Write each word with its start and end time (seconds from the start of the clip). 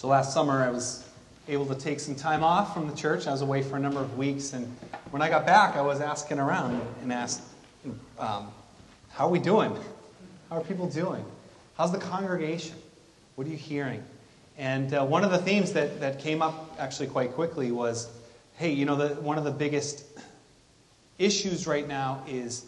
So 0.00 0.08
last 0.08 0.32
summer, 0.32 0.62
I 0.62 0.70
was 0.70 1.06
able 1.46 1.66
to 1.66 1.74
take 1.74 2.00
some 2.00 2.14
time 2.14 2.42
off 2.42 2.72
from 2.72 2.88
the 2.88 2.96
church. 2.96 3.26
I 3.26 3.32
was 3.32 3.42
away 3.42 3.62
for 3.62 3.76
a 3.76 3.78
number 3.78 4.00
of 4.00 4.16
weeks, 4.16 4.54
and 4.54 4.64
when 5.10 5.20
I 5.20 5.28
got 5.28 5.44
back, 5.44 5.76
I 5.76 5.82
was 5.82 6.00
asking 6.00 6.38
around 6.38 6.80
and 7.02 7.12
asked, 7.12 7.42
um, 8.18 8.50
"How 9.10 9.26
are 9.26 9.30
we 9.30 9.38
doing? 9.38 9.76
How 10.48 10.56
are 10.56 10.64
people 10.64 10.88
doing? 10.88 11.22
How's 11.76 11.92
the 11.92 11.98
congregation? 11.98 12.76
What 13.34 13.46
are 13.46 13.50
you 13.50 13.58
hearing?" 13.58 14.02
And 14.56 14.94
uh, 14.94 15.04
one 15.04 15.22
of 15.22 15.32
the 15.32 15.36
themes 15.36 15.74
that, 15.74 16.00
that 16.00 16.18
came 16.18 16.40
up 16.40 16.76
actually 16.78 17.08
quite 17.08 17.34
quickly 17.34 17.70
was, 17.70 18.08
"Hey, 18.56 18.70
you 18.70 18.86
know, 18.86 18.96
the, 18.96 19.20
one 19.20 19.36
of 19.36 19.44
the 19.44 19.50
biggest 19.50 20.02
issues 21.18 21.66
right 21.66 21.86
now 21.86 22.24
is 22.26 22.64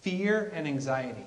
fear 0.00 0.50
and 0.52 0.66
anxiety. 0.66 1.26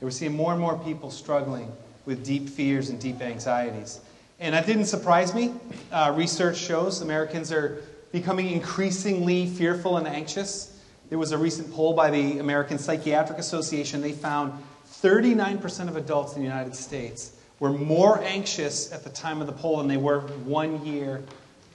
We're 0.00 0.10
seeing 0.10 0.34
more 0.34 0.50
and 0.50 0.60
more 0.60 0.76
people 0.76 1.12
struggling 1.12 1.70
with 2.04 2.24
deep 2.24 2.48
fears 2.48 2.88
and 2.88 3.00
deep 3.00 3.20
anxieties." 3.20 4.00
And 4.40 4.54
that 4.54 4.66
didn't 4.66 4.86
surprise 4.86 5.34
me. 5.34 5.52
Uh, 5.92 6.14
research 6.16 6.56
shows 6.56 7.02
Americans 7.02 7.52
are 7.52 7.82
becoming 8.10 8.48
increasingly 8.50 9.46
fearful 9.46 9.98
and 9.98 10.08
anxious. 10.08 10.80
There 11.10 11.18
was 11.18 11.32
a 11.32 11.38
recent 11.38 11.70
poll 11.70 11.92
by 11.92 12.10
the 12.10 12.38
American 12.38 12.78
Psychiatric 12.78 13.38
Association. 13.38 14.00
They 14.00 14.12
found 14.12 14.54
39% 14.88 15.88
of 15.88 15.96
adults 15.96 16.34
in 16.36 16.40
the 16.40 16.48
United 16.48 16.74
States 16.74 17.36
were 17.58 17.70
more 17.70 18.22
anxious 18.22 18.90
at 18.92 19.04
the 19.04 19.10
time 19.10 19.42
of 19.42 19.46
the 19.46 19.52
poll 19.52 19.76
than 19.76 19.88
they 19.88 19.98
were 19.98 20.20
one 20.20 20.86
year 20.86 21.22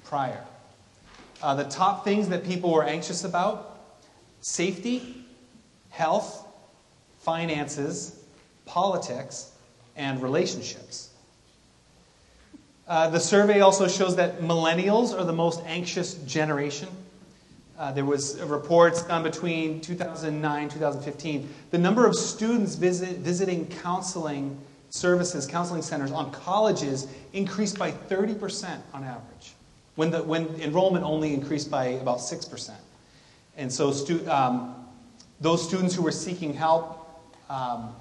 prior. 0.03 0.43
Uh, 1.43 1.53
the 1.53 1.65
top 1.65 2.03
things 2.03 2.29
that 2.29 2.43
people 2.43 2.71
were 2.71 2.83
anxious 2.83 3.23
about 3.23 3.79
safety, 4.41 5.23
health, 5.91 6.47
finances, 7.19 8.23
politics, 8.65 9.51
and 9.95 10.23
relationships. 10.23 11.11
Uh, 12.87 13.09
the 13.09 13.19
survey 13.19 13.61
also 13.61 13.87
shows 13.87 14.15
that 14.15 14.39
millennials 14.41 15.17
are 15.17 15.23
the 15.23 15.33
most 15.33 15.61
anxious 15.65 16.15
generation. 16.25 16.87
Uh, 17.77 17.91
there 17.91 18.05
was 18.05 18.39
reports 18.41 19.03
done 19.03 19.23
between 19.23 19.81
2009 19.81 20.69
2015. 20.69 21.49
The 21.71 21.77
number 21.77 22.05
of 22.05 22.15
students 22.15 22.75
visit, 22.75 23.17
visiting 23.17 23.67
counseling 23.67 24.59
services, 24.89 25.45
counseling 25.45 25.81
centers 25.81 26.11
on 26.11 26.31
colleges 26.31 27.07
increased 27.33 27.77
by 27.77 27.91
30% 27.91 28.79
on 28.93 29.03
average, 29.03 29.53
when, 29.95 30.11
the, 30.11 30.23
when 30.23 30.47
enrollment 30.61 31.03
only 31.03 31.33
increased 31.33 31.69
by 31.69 31.85
about 31.85 32.19
6%. 32.19 32.71
And 33.57 33.71
so 33.71 33.91
stu- 33.91 34.29
um, 34.29 34.87
those 35.41 35.67
students 35.67 35.95
who 35.95 36.01
were 36.01 36.11
seeking 36.11 36.53
help 36.53 37.01
um, 37.49 37.93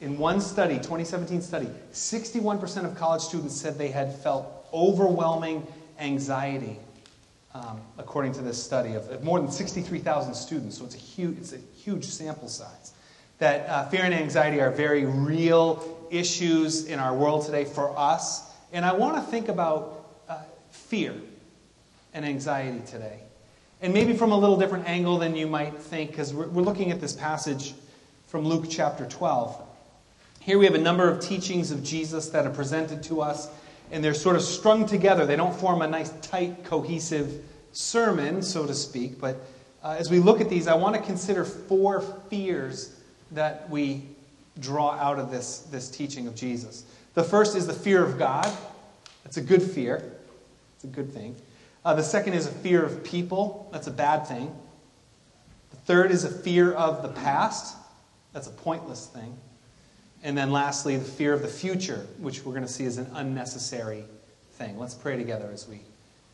in 0.00 0.18
one 0.18 0.40
study, 0.40 0.76
2017 0.76 1.40
study, 1.40 1.68
61% 1.92 2.84
of 2.84 2.94
college 2.96 3.22
students 3.22 3.54
said 3.54 3.78
they 3.78 3.88
had 3.88 4.14
felt 4.14 4.66
overwhelming 4.72 5.66
anxiety, 5.98 6.78
um, 7.54 7.80
according 7.96 8.32
to 8.32 8.42
this 8.42 8.62
study 8.62 8.92
of, 8.92 9.08
of 9.08 9.24
more 9.24 9.40
than 9.40 9.50
63,000 9.50 10.34
students. 10.34 10.76
So 10.78 10.84
it's 10.84 10.94
a 10.94 10.98
huge, 10.98 11.38
it's 11.38 11.54
a 11.54 11.58
huge 11.58 12.04
sample 12.04 12.48
size. 12.48 12.92
That 13.38 13.68
uh, 13.68 13.88
fear 13.88 14.02
and 14.02 14.14
anxiety 14.14 14.60
are 14.60 14.70
very 14.70 15.06
real 15.06 16.06
issues 16.10 16.86
in 16.86 16.98
our 16.98 17.14
world 17.14 17.46
today 17.46 17.64
for 17.64 17.96
us. 17.98 18.50
And 18.72 18.84
I 18.84 18.92
want 18.92 19.16
to 19.16 19.22
think 19.22 19.48
about 19.48 20.06
uh, 20.28 20.38
fear 20.70 21.14
and 22.12 22.24
anxiety 22.24 22.80
today. 22.86 23.20
And 23.80 23.92
maybe 23.92 24.14
from 24.14 24.32
a 24.32 24.38
little 24.38 24.58
different 24.58 24.88
angle 24.88 25.18
than 25.18 25.36
you 25.36 25.46
might 25.46 25.78
think, 25.78 26.10
because 26.10 26.34
we're, 26.34 26.48
we're 26.48 26.62
looking 26.62 26.90
at 26.90 27.00
this 27.00 27.14
passage 27.14 27.74
from 28.26 28.46
Luke 28.46 28.66
chapter 28.68 29.06
12. 29.06 29.65
Here 30.46 30.58
we 30.60 30.64
have 30.66 30.76
a 30.76 30.78
number 30.78 31.08
of 31.08 31.18
teachings 31.18 31.72
of 31.72 31.82
Jesus 31.82 32.28
that 32.28 32.46
are 32.46 32.50
presented 32.50 33.02
to 33.02 33.20
us, 33.20 33.48
and 33.90 34.04
they're 34.04 34.14
sort 34.14 34.36
of 34.36 34.42
strung 34.42 34.86
together. 34.86 35.26
They 35.26 35.34
don't 35.34 35.52
form 35.52 35.82
a 35.82 35.88
nice, 35.88 36.10
tight, 36.22 36.62
cohesive 36.62 37.42
sermon, 37.72 38.42
so 38.42 38.64
to 38.64 38.72
speak. 38.72 39.20
But 39.20 39.40
uh, 39.82 39.96
as 39.98 40.08
we 40.08 40.20
look 40.20 40.40
at 40.40 40.48
these, 40.48 40.68
I 40.68 40.74
want 40.76 40.94
to 40.94 41.02
consider 41.02 41.44
four 41.44 42.00
fears 42.30 42.94
that 43.32 43.68
we 43.70 44.04
draw 44.60 44.92
out 44.92 45.18
of 45.18 45.32
this, 45.32 45.66
this 45.72 45.90
teaching 45.90 46.28
of 46.28 46.36
Jesus. 46.36 46.84
The 47.14 47.24
first 47.24 47.56
is 47.56 47.66
the 47.66 47.72
fear 47.72 48.04
of 48.04 48.16
God. 48.16 48.48
That's 49.24 49.38
a 49.38 49.42
good 49.42 49.62
fear, 49.64 50.12
it's 50.76 50.84
a 50.84 50.86
good 50.86 51.12
thing. 51.12 51.34
Uh, 51.84 51.94
the 51.94 52.04
second 52.04 52.34
is 52.34 52.46
a 52.46 52.52
fear 52.52 52.84
of 52.84 53.02
people. 53.02 53.68
That's 53.72 53.88
a 53.88 53.92
bad 53.92 54.28
thing. 54.28 54.56
The 55.70 55.76
third 55.78 56.12
is 56.12 56.22
a 56.22 56.30
fear 56.30 56.72
of 56.72 57.02
the 57.02 57.08
past. 57.08 57.76
That's 58.32 58.46
a 58.46 58.52
pointless 58.52 59.06
thing. 59.06 59.36
And 60.26 60.36
then 60.36 60.50
lastly, 60.50 60.96
the 60.96 61.04
fear 61.04 61.32
of 61.32 61.40
the 61.40 61.46
future, 61.46 62.04
which 62.18 62.44
we're 62.44 62.52
going 62.52 62.66
to 62.66 62.72
see 62.72 62.84
as 62.84 62.98
an 62.98 63.08
unnecessary 63.14 64.02
thing. 64.54 64.76
Let's 64.76 64.92
pray 64.92 65.16
together 65.16 65.48
as 65.52 65.68
we 65.68 65.82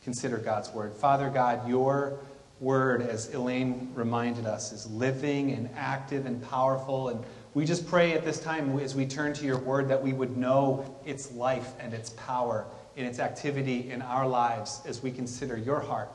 consider 0.03 0.37
God's 0.39 0.71
word. 0.71 0.95
Father 0.95 1.29
God, 1.29 1.69
your 1.69 2.17
word, 2.59 3.03
as 3.03 3.31
Elaine 3.35 3.91
reminded 3.93 4.47
us, 4.47 4.71
is 4.71 4.89
living 4.89 5.51
and 5.51 5.69
active 5.77 6.25
and 6.25 6.41
powerful. 6.41 7.09
And 7.09 7.23
we 7.53 7.65
just 7.65 7.87
pray 7.87 8.13
at 8.13 8.25
this 8.25 8.39
time, 8.39 8.79
as 8.79 8.95
we 8.95 9.05
turn 9.05 9.31
to 9.35 9.45
your 9.45 9.59
word, 9.59 9.87
that 9.89 10.01
we 10.01 10.11
would 10.11 10.35
know 10.35 10.99
its 11.05 11.31
life 11.31 11.73
and 11.79 11.93
its 11.93 12.09
power 12.17 12.65
and 12.97 13.05
its 13.05 13.19
activity 13.19 13.91
in 13.91 14.01
our 14.01 14.27
lives 14.27 14.81
as 14.87 15.03
we 15.03 15.11
consider 15.11 15.55
your 15.55 15.79
heart 15.79 16.09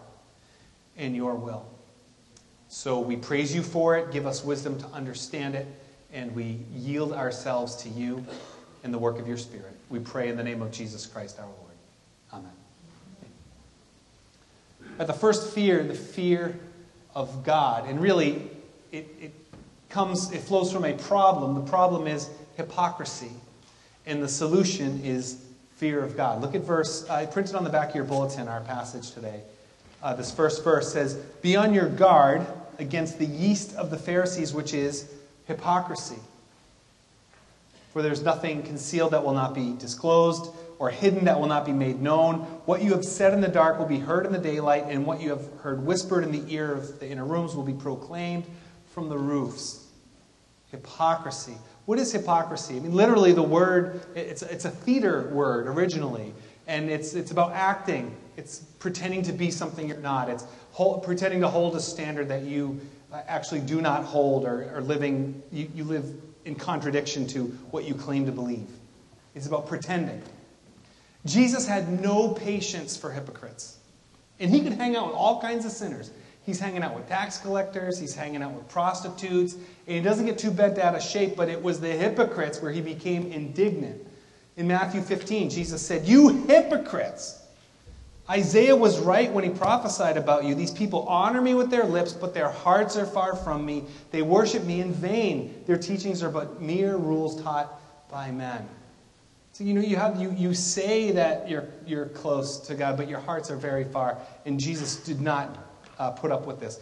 and 0.97 1.15
your 1.15 1.37
will. 1.37 1.65
So 2.67 2.99
we 2.99 3.15
praise 3.15 3.55
you 3.55 3.62
for 3.62 3.97
it. 3.97 4.11
Give 4.11 4.27
us 4.27 4.43
wisdom 4.43 4.81
to 4.81 4.87
understand 4.87 5.55
it 5.55 5.69
and 6.12 6.34
we 6.34 6.60
yield 6.74 7.12
ourselves 7.12 7.76
to 7.76 7.88
you 7.88 8.24
in 8.84 8.92
the 8.92 8.98
work 8.98 9.19
of 9.19 9.26
your 9.26 9.36
Spirit. 9.36 9.76
We 9.91 9.98
pray 9.98 10.28
in 10.28 10.36
the 10.36 10.42
name 10.42 10.62
of 10.62 10.70
Jesus 10.70 11.06
Christ 11.06 11.38
our 11.38 11.46
Lord. 11.46 11.56
Amen. 12.32 12.52
At 14.98 15.06
the 15.06 15.12
first 15.12 15.52
fear, 15.52 15.84
the 15.84 15.94
fear 15.94 16.58
of 17.14 17.44
God, 17.44 17.88
and 17.88 18.00
really 18.00 18.50
it, 18.92 19.06
it 19.20 19.32
comes, 19.88 20.32
it 20.32 20.41
flows 20.41 20.72
from 20.72 20.84
a 20.84 20.94
problem. 20.94 21.54
The 21.54 21.70
problem 21.70 22.06
is 22.06 22.30
hypocrisy, 22.56 23.32
and 24.06 24.22
the 24.22 24.28
solution 24.28 25.00
is 25.04 25.44
fear 25.76 26.02
of 26.02 26.16
God. 26.16 26.40
Look 26.40 26.54
at 26.54 26.62
verse, 26.62 27.08
I 27.08 27.26
printed 27.26 27.54
on 27.54 27.64
the 27.64 27.70
back 27.70 27.90
of 27.90 27.94
your 27.94 28.04
bulletin 28.04 28.48
our 28.48 28.60
passage 28.60 29.12
today. 29.12 29.42
Uh, 30.02 30.14
this 30.14 30.32
first 30.32 30.64
verse 30.64 30.92
says, 30.92 31.14
Be 31.42 31.56
on 31.56 31.75
your 31.75 31.88
guard 31.88 32.46
against 32.78 33.19
the 33.19 33.26
yeast 33.26 33.75
of 33.76 33.90
the 33.90 33.98
Pharisees, 33.98 34.52
which 34.52 34.75
is 34.75 35.10
hypocrisy. 35.48 36.19
For 37.92 38.03
there's 38.03 38.22
nothing 38.22 38.62
concealed 38.62 39.12
that 39.12 39.25
will 39.25 39.34
not 39.34 39.54
be 39.54 39.75
disclosed, 39.75 40.54
or 40.78 40.91
hidden 40.91 41.25
that 41.25 41.41
will 41.41 41.48
not 41.48 41.66
be 41.66 41.72
made 41.72 42.00
known. 42.00 42.41
What 42.66 42.82
you 42.82 42.92
have 42.92 43.04
said 43.04 43.34
in 43.34 43.41
the 43.41 43.48
dark 43.48 43.81
will 43.81 43.87
be 43.87 43.98
heard 43.98 44.26
in 44.26 44.32
the 44.32 44.38
daylight, 44.38 44.84
and 44.88 45.04
what 45.04 45.20
you 45.20 45.31
have 45.31 45.44
heard 45.60 45.84
whispered 45.84 46.22
in 46.22 46.31
the 46.31 46.44
ear 46.54 46.72
of 46.72 47.00
the 47.00 47.08
inner 47.08 47.25
rooms 47.25 47.56
will 47.56 47.64
be 47.64 47.72
proclaimed 47.72 48.44
from 48.92 49.08
the 49.08 49.19
roofs. 49.19 49.87
Hypocrisy. 50.70 51.54
What 51.87 51.98
is 51.98 52.12
hypocrisy? 52.12 52.76
I 52.76 52.81
mean, 52.81 52.94
literally, 52.94 53.32
the 53.32 53.42
word, 53.42 54.03
it's, 54.14 54.42
it's 54.42 54.66
a 54.66 54.70
theater 54.70 55.31
word 55.32 55.66
originally, 55.66 56.34
and 56.66 56.91
it's, 56.91 57.14
it's 57.14 57.31
about 57.31 57.53
acting. 57.53 58.14
It's 58.37 58.58
pretending 58.78 59.22
to 59.22 59.32
be 59.32 59.50
something 59.50 59.88
you're 59.88 59.97
not. 59.97 60.28
It's 60.28 60.44
hold, 60.72 61.03
pretending 61.03 61.41
to 61.41 61.48
hold 61.48 61.75
a 61.75 61.81
standard 61.81 62.28
that 62.28 62.42
you 62.42 62.78
actually 63.12 63.60
do 63.60 63.80
not 63.80 64.04
hold 64.04 64.44
or, 64.44 64.80
living, 64.82 65.42
you, 65.50 65.70
you 65.74 65.84
live 65.84 66.14
in 66.44 66.54
contradiction 66.54 67.26
to 67.28 67.46
what 67.70 67.84
you 67.84 67.94
claim 67.94 68.26
to 68.26 68.32
believe. 68.32 68.69
It's 69.34 69.46
about 69.46 69.66
pretending. 69.66 70.22
Jesus 71.24 71.66
had 71.66 72.00
no 72.00 72.30
patience 72.30 72.96
for 72.96 73.10
hypocrites. 73.10 73.78
And 74.41 74.50
he 74.50 74.60
could 74.60 74.72
hang 74.72 74.96
out 74.96 75.08
with 75.08 75.16
all 75.16 75.41
kinds 75.41 75.64
of 75.64 75.72
sinners. 75.72 76.10
He's 76.44 76.60
hanging 76.60 76.82
out 76.82 76.94
with 76.94 77.08
tax 77.08 77.36
collectors, 77.36 77.98
he's 77.98 78.14
hanging 78.14 78.42
out 78.42 78.52
with 78.52 78.66
prostitutes, 78.69 79.54
and 79.54 79.96
he 79.96 80.00
doesn't 80.00 80.25
get 80.25 80.38
too 80.38 80.50
bent 80.50 80.78
out 80.78 80.94
of 80.94 81.02
shape, 81.02 81.36
but 81.36 81.50
it 81.50 81.62
was 81.62 81.78
the 81.78 81.92
hypocrites 81.92 82.62
where 82.62 82.72
he 82.72 82.80
became 82.80 83.30
indignant. 83.30 84.06
In 84.56 84.66
Matthew 84.66 85.02
15, 85.02 85.50
Jesus 85.50 85.84
said, 85.84 86.06
You 86.06 86.44
hypocrites! 86.46 87.43
Isaiah 88.30 88.76
was 88.76 88.98
right 88.98 89.32
when 89.32 89.42
he 89.42 89.50
prophesied 89.50 90.19
about 90.19 90.44
you. 90.44 90.54
These 90.54 90.70
people 90.70 91.06
honor 91.08 91.40
me 91.40 91.54
with 91.54 91.70
their 91.70 91.84
lips, 91.84 92.12
but 92.12 92.34
their 92.34 92.50
hearts 92.50 92.96
are 92.96 93.06
far 93.06 93.34
from 93.34 93.64
me. 93.64 93.84
They 94.10 94.20
worship 94.20 94.64
me 94.64 94.82
in 94.82 94.92
vain. 94.92 95.62
Their 95.66 95.78
teachings 95.78 96.22
are 96.22 96.28
but 96.28 96.60
mere 96.60 96.96
rules 96.96 97.40
taught 97.42 97.80
by 98.10 98.30
men. 98.30 98.69
So 99.52 99.64
you 99.64 99.72
know 99.75 99.80
you 99.80 99.96
have 99.96 100.20
you 100.20 100.30
you 100.36 100.54
say 100.54 101.10
that 101.12 101.48
you're 101.48 101.69
you're 101.86 102.06
close 102.06 102.58
to 102.60 102.75
God, 102.75 102.96
but 102.96 103.08
your 103.08 103.19
hearts 103.19 103.50
are 103.50 103.56
very 103.56 103.84
far. 103.84 104.19
And 104.44 104.60
Jesus 104.60 104.96
did 104.96 105.20
not 105.20 105.58
uh, 105.98 106.10
put 106.10 106.30
up 106.30 106.46
with 106.46 106.60
this. 106.60 106.80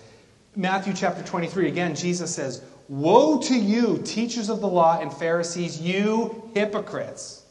Matthew 0.57 0.95
chapter 0.95 1.23
23, 1.23 1.69
again, 1.69 1.95
Jesus 1.95 2.35
says, 2.35 2.63
Woe 2.89 3.39
to 3.43 3.55
you, 3.55 4.01
teachers 4.05 4.49
of 4.49 4.61
the 4.61 4.69
law 4.69 4.99
and 4.99 5.13
Pharisees, 5.13 5.81
you 5.81 6.51
hypocrites! 6.55 7.45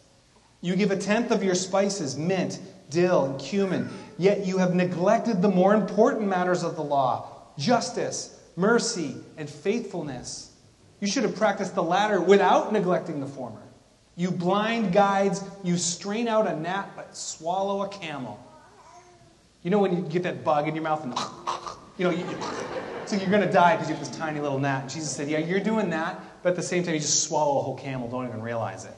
You 0.62 0.76
give 0.76 0.90
a 0.90 0.98
tenth 0.98 1.30
of 1.30 1.44
your 1.44 1.54
spices, 1.54 2.18
mint 2.18 2.60
dill, 2.96 3.26
and 3.26 3.40
cumin. 3.40 3.90
Yet 4.18 4.46
you 4.46 4.58
have 4.58 4.74
neglected 4.74 5.42
the 5.42 5.50
more 5.50 5.76
important 5.76 6.28
matters 6.28 6.64
of 6.64 6.76
the 6.76 6.84
law 6.84 7.32
justice, 7.58 8.38
mercy, 8.56 9.16
and 9.38 9.50
faithfulness. 9.50 10.52
You 11.00 11.08
should 11.08 11.24
have 11.24 11.36
practiced 11.36 11.76
the 11.76 11.84
latter 11.84 12.20
without 12.20 12.74
neglecting 12.74 13.20
the 13.20 13.28
former. 13.28 13.62
You 14.18 14.32
blind 14.32 14.94
guides, 14.94 15.44
you 15.64 15.78
strain 15.78 16.28
out 16.28 16.48
a 16.48 16.56
gnat 16.56 16.96
but 16.96 17.16
swallow 17.16 17.84
a 17.84 17.90
camel. 17.90 18.42
You 19.62 19.72
know 19.72 19.80
when 19.80 19.96
you 19.96 20.10
get 20.10 20.24
that 20.24 20.44
bug 20.44 20.68
in 20.68 20.76
your 20.76 20.84
mouth 20.84 21.04
and, 21.04 21.14
you 21.98 22.06
know, 22.06 22.12
you, 22.12 22.26
so 23.06 23.16
you're 23.16 23.30
going 23.30 23.46
to 23.46 23.52
die 23.52 23.76
because 23.76 23.90
you 23.90 23.96
have 23.96 24.06
this 24.06 24.18
tiny 24.18 24.40
little 24.40 24.60
gnat. 24.60 24.84
And 24.84 24.90
Jesus 24.90 25.16
said, 25.16 25.30
Yeah, 25.30 25.40
you're 25.40 25.60
doing 25.60 25.90
that, 25.92 26.20
but 26.44 26.50
at 26.50 26.56
the 26.56 26.64
same 26.64 26.84
time, 26.84 26.94
you 26.94 27.00
just 27.00 27.24
swallow 27.24 27.60
a 27.60 27.62
whole 27.62 27.78
camel, 27.78 28.10
don't 28.10 28.28
even 28.28 28.42
realize 28.42 28.86
it. 28.86 28.96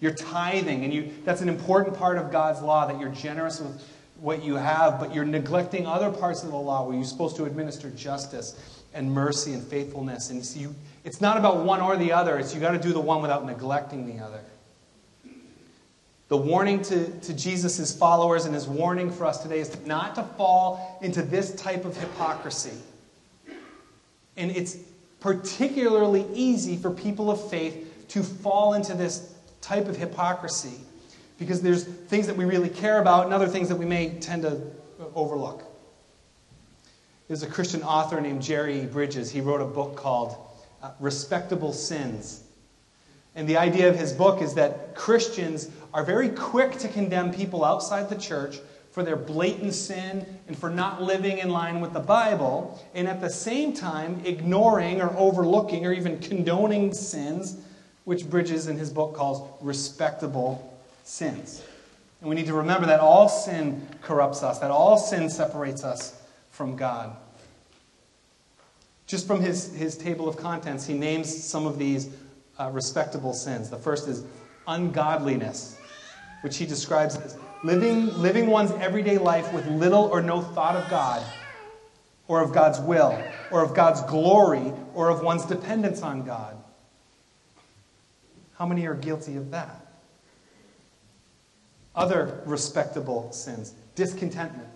You're 0.00 0.14
tithing, 0.14 0.84
and 0.84 0.92
you, 0.92 1.12
that's 1.24 1.40
an 1.40 1.48
important 1.48 1.96
part 1.96 2.18
of 2.18 2.30
God's 2.30 2.60
law 2.60 2.86
that 2.86 3.00
you're 3.00 3.10
generous 3.10 3.60
with 3.60 3.82
what 4.20 4.42
you 4.42 4.54
have, 4.54 4.98
but 4.98 5.14
you're 5.14 5.24
neglecting 5.24 5.86
other 5.86 6.10
parts 6.10 6.42
of 6.42 6.50
the 6.50 6.56
law 6.56 6.86
where 6.86 6.94
you're 6.94 7.04
supposed 7.04 7.36
to 7.36 7.44
administer 7.44 7.90
justice 7.90 8.82
and 8.94 9.10
mercy 9.10 9.52
and 9.52 9.62
faithfulness. 9.62 10.30
And 10.30 10.44
so 10.44 10.58
you, 10.60 10.74
it's 11.04 11.20
not 11.20 11.36
about 11.36 11.64
one 11.64 11.80
or 11.80 11.96
the 11.96 12.12
other, 12.12 12.38
it's 12.38 12.54
you 12.54 12.60
got 12.60 12.72
to 12.72 12.78
do 12.78 12.92
the 12.92 13.00
one 13.00 13.22
without 13.22 13.44
neglecting 13.44 14.06
the 14.06 14.22
other. 14.22 14.40
The 16.28 16.36
warning 16.36 16.82
to, 16.82 17.08
to 17.20 17.34
Jesus' 17.34 17.96
followers 17.96 18.46
and 18.46 18.54
his 18.54 18.66
warning 18.66 19.12
for 19.12 19.26
us 19.26 19.42
today 19.42 19.60
is 19.60 19.78
not 19.86 20.16
to 20.16 20.24
fall 20.36 20.98
into 21.00 21.22
this 21.22 21.54
type 21.54 21.84
of 21.84 21.96
hypocrisy. 21.96 22.76
And 24.36 24.50
it's 24.50 24.76
particularly 25.20 26.26
easy 26.34 26.76
for 26.76 26.90
people 26.90 27.30
of 27.30 27.48
faith 27.48 28.08
to 28.08 28.22
fall 28.22 28.74
into 28.74 28.94
this 28.94 29.35
type 29.66 29.88
of 29.88 29.96
hypocrisy 29.96 30.78
because 31.38 31.60
there's 31.60 31.82
things 31.82 32.28
that 32.28 32.36
we 32.36 32.44
really 32.44 32.68
care 32.68 33.00
about 33.00 33.24
and 33.24 33.34
other 33.34 33.48
things 33.48 33.68
that 33.68 33.76
we 33.76 33.84
may 33.84 34.10
tend 34.20 34.42
to 34.42 34.62
overlook. 35.14 35.64
There's 37.26 37.42
a 37.42 37.48
Christian 37.48 37.82
author 37.82 38.20
named 38.20 38.42
Jerry 38.42 38.86
Bridges. 38.86 39.28
He 39.32 39.40
wrote 39.40 39.60
a 39.60 39.66
book 39.66 39.96
called 39.96 40.36
uh, 40.80 40.92
Respectable 41.00 41.72
Sins. 41.72 42.44
And 43.34 43.48
the 43.48 43.56
idea 43.56 43.88
of 43.88 43.98
his 43.98 44.12
book 44.12 44.40
is 44.40 44.54
that 44.54 44.94
Christians 44.94 45.68
are 45.92 46.04
very 46.04 46.28
quick 46.28 46.78
to 46.78 46.88
condemn 46.88 47.32
people 47.32 47.64
outside 47.64 48.08
the 48.08 48.16
church 48.16 48.58
for 48.92 49.02
their 49.02 49.16
blatant 49.16 49.74
sin 49.74 50.24
and 50.46 50.56
for 50.56 50.70
not 50.70 51.02
living 51.02 51.38
in 51.38 51.50
line 51.50 51.80
with 51.80 51.92
the 51.92 52.00
Bible, 52.00 52.80
and 52.94 53.08
at 53.08 53.20
the 53.20 53.28
same 53.28 53.74
time 53.74 54.22
ignoring 54.24 55.02
or 55.02 55.14
overlooking 55.18 55.84
or 55.84 55.92
even 55.92 56.18
condoning 56.20 56.94
sins, 56.94 57.58
which 58.06 58.30
Bridges 58.30 58.68
in 58.68 58.78
his 58.78 58.88
book 58.88 59.16
calls 59.16 59.42
respectable 59.60 60.78
sins. 61.02 61.60
And 62.20 62.30
we 62.30 62.36
need 62.36 62.46
to 62.46 62.54
remember 62.54 62.86
that 62.86 63.00
all 63.00 63.28
sin 63.28 63.84
corrupts 64.00 64.44
us, 64.44 64.60
that 64.60 64.70
all 64.70 64.96
sin 64.96 65.28
separates 65.28 65.82
us 65.82 66.22
from 66.50 66.76
God. 66.76 67.16
Just 69.08 69.26
from 69.26 69.40
his, 69.40 69.74
his 69.74 69.96
table 69.96 70.28
of 70.28 70.36
contents, 70.36 70.86
he 70.86 70.94
names 70.94 71.44
some 71.44 71.66
of 71.66 71.80
these 71.80 72.08
uh, 72.60 72.70
respectable 72.72 73.32
sins. 73.32 73.70
The 73.70 73.76
first 73.76 74.06
is 74.06 74.24
ungodliness, 74.68 75.76
which 76.42 76.58
he 76.58 76.64
describes 76.64 77.16
as 77.16 77.36
living, 77.64 78.06
living 78.16 78.46
one's 78.46 78.70
everyday 78.70 79.18
life 79.18 79.52
with 79.52 79.66
little 79.66 80.04
or 80.04 80.22
no 80.22 80.42
thought 80.42 80.76
of 80.76 80.88
God, 80.88 81.26
or 82.28 82.40
of 82.40 82.52
God's 82.52 82.78
will, 82.78 83.20
or 83.50 83.64
of 83.64 83.74
God's 83.74 84.00
glory, 84.02 84.72
or 84.94 85.10
of 85.10 85.22
one's 85.22 85.44
dependence 85.44 86.02
on 86.02 86.22
God. 86.22 86.56
How 88.58 88.66
many 88.66 88.86
are 88.86 88.94
guilty 88.94 89.36
of 89.36 89.50
that? 89.50 89.86
Other 91.94 92.42
respectable 92.44 93.32
sins. 93.32 93.74
Discontentment, 93.94 94.68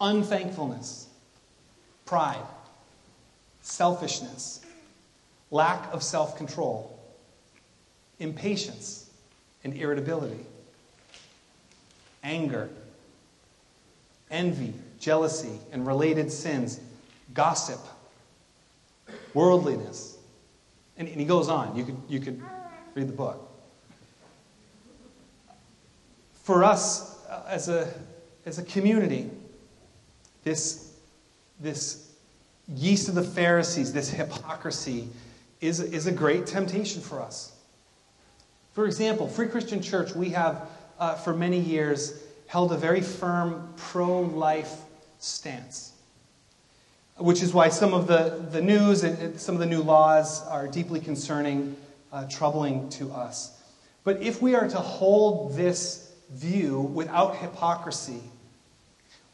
unthankfulness, 0.00 1.08
pride, 2.06 2.44
selfishness, 3.60 4.60
lack 5.50 5.92
of 5.92 6.02
self 6.02 6.36
control, 6.36 6.98
impatience, 8.18 9.10
and 9.62 9.74
irritability, 9.74 10.44
anger, 12.22 12.70
envy, 14.30 14.74
jealousy, 14.98 15.58
and 15.72 15.86
related 15.86 16.30
sins, 16.32 16.80
gossip, 17.34 17.80
worldliness. 19.34 20.13
And, 20.96 21.08
and 21.08 21.18
he 21.18 21.26
goes 21.26 21.48
on. 21.48 21.76
You 21.76 21.84
could, 21.84 21.96
you 22.08 22.20
could 22.20 22.42
read 22.94 23.08
the 23.08 23.12
book. 23.12 23.50
For 26.44 26.62
us, 26.62 27.24
uh, 27.26 27.42
as 27.48 27.68
a, 27.68 27.88
as 28.44 28.58
a 28.58 28.62
community, 28.64 29.30
this, 30.44 30.94
this 31.60 32.12
yeast 32.68 33.08
of 33.08 33.14
the 33.14 33.22
Pharisees, 33.22 33.92
this 33.92 34.10
hypocrisy, 34.10 35.08
is, 35.60 35.80
is 35.80 36.06
a 36.06 36.12
great 36.12 36.46
temptation 36.46 37.00
for 37.00 37.20
us. 37.20 37.56
For 38.74 38.84
example, 38.86 39.26
Free 39.28 39.46
Christian 39.46 39.80
Church, 39.80 40.14
we 40.14 40.30
have 40.30 40.68
uh, 40.98 41.14
for 41.14 41.34
many 41.34 41.58
years 41.58 42.22
held 42.46 42.72
a 42.72 42.76
very 42.76 43.00
firm 43.00 43.72
pro 43.76 44.20
life 44.20 44.76
stance, 45.18 45.93
which 47.16 47.42
is 47.42 47.52
why 47.52 47.68
some 47.68 47.94
of 47.94 48.06
the, 48.06 48.44
the 48.50 48.60
news 48.60 49.04
and 49.04 49.38
some 49.38 49.54
of 49.54 49.60
the 49.60 49.66
new 49.66 49.82
laws 49.82 50.46
are 50.48 50.66
deeply 50.66 51.00
concerning, 51.00 51.76
uh, 52.12 52.26
troubling 52.28 52.88
to 52.90 53.12
us. 53.12 53.62
But 54.02 54.20
if 54.22 54.42
we 54.42 54.54
are 54.54 54.68
to 54.68 54.78
hold 54.78 55.56
this 55.56 56.12
view 56.30 56.80
without 56.80 57.36
hypocrisy, 57.36 58.20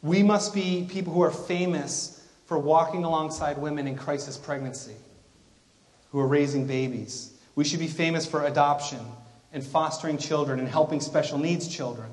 we 0.01 0.23
must 0.23 0.53
be 0.53 0.87
people 0.89 1.13
who 1.13 1.21
are 1.21 1.31
famous 1.31 2.27
for 2.45 2.57
walking 2.57 3.03
alongside 3.03 3.57
women 3.57 3.87
in 3.87 3.95
crisis 3.95 4.37
pregnancy, 4.37 4.95
who 6.11 6.19
are 6.19 6.27
raising 6.27 6.67
babies. 6.67 7.33
We 7.55 7.63
should 7.63 7.79
be 7.79 7.87
famous 7.87 8.25
for 8.25 8.45
adoption 8.45 8.99
and 9.53 9.63
fostering 9.63 10.17
children 10.17 10.59
and 10.59 10.67
helping 10.67 11.01
special 11.01 11.37
needs 11.37 11.67
children. 11.67 12.09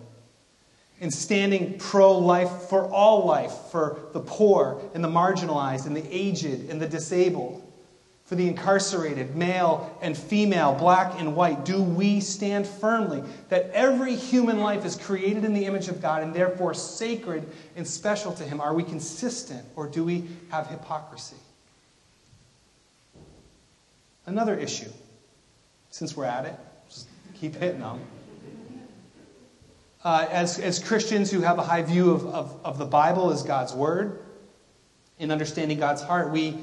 And 1.00 1.14
standing 1.14 1.78
pro 1.78 2.18
life 2.18 2.50
for 2.68 2.84
all 2.90 3.24
life, 3.24 3.52
for 3.70 4.00
the 4.12 4.20
poor 4.20 4.80
and 4.94 5.04
the 5.04 5.08
marginalized 5.08 5.86
and 5.86 5.96
the 5.96 6.04
aged 6.10 6.70
and 6.70 6.80
the 6.80 6.88
disabled 6.88 7.62
for 8.28 8.34
the 8.34 8.46
incarcerated, 8.46 9.34
male 9.36 9.98
and 10.02 10.14
female, 10.14 10.74
black 10.74 11.18
and 11.18 11.34
white, 11.34 11.64
do 11.64 11.82
we 11.82 12.20
stand 12.20 12.66
firmly 12.66 13.22
that 13.48 13.70
every 13.72 14.14
human 14.14 14.58
life 14.58 14.84
is 14.84 14.96
created 14.96 15.46
in 15.46 15.54
the 15.54 15.64
image 15.64 15.88
of 15.88 16.02
God 16.02 16.22
and 16.22 16.34
therefore 16.34 16.74
sacred 16.74 17.48
and 17.74 17.88
special 17.88 18.32
to 18.34 18.44
Him? 18.44 18.60
Are 18.60 18.74
we 18.74 18.82
consistent 18.82 19.64
or 19.76 19.86
do 19.86 20.04
we 20.04 20.26
have 20.50 20.66
hypocrisy? 20.66 21.38
Another 24.26 24.58
issue, 24.58 24.90
since 25.88 26.14
we're 26.14 26.26
at 26.26 26.44
it, 26.44 26.54
just 26.90 27.08
keep 27.40 27.54
hitting 27.54 27.80
them. 27.80 27.98
Uh, 30.04 30.26
as, 30.30 30.58
as 30.58 30.78
Christians 30.78 31.30
who 31.30 31.40
have 31.40 31.58
a 31.58 31.62
high 31.62 31.82
view 31.82 32.12
of, 32.12 32.26
of, 32.26 32.60
of 32.64 32.78
the 32.78 32.84
Bible 32.84 33.30
as 33.30 33.42
God's 33.42 33.72
Word, 33.72 34.20
in 35.18 35.32
understanding 35.32 35.78
God's 35.78 36.02
heart, 36.02 36.30
we 36.30 36.56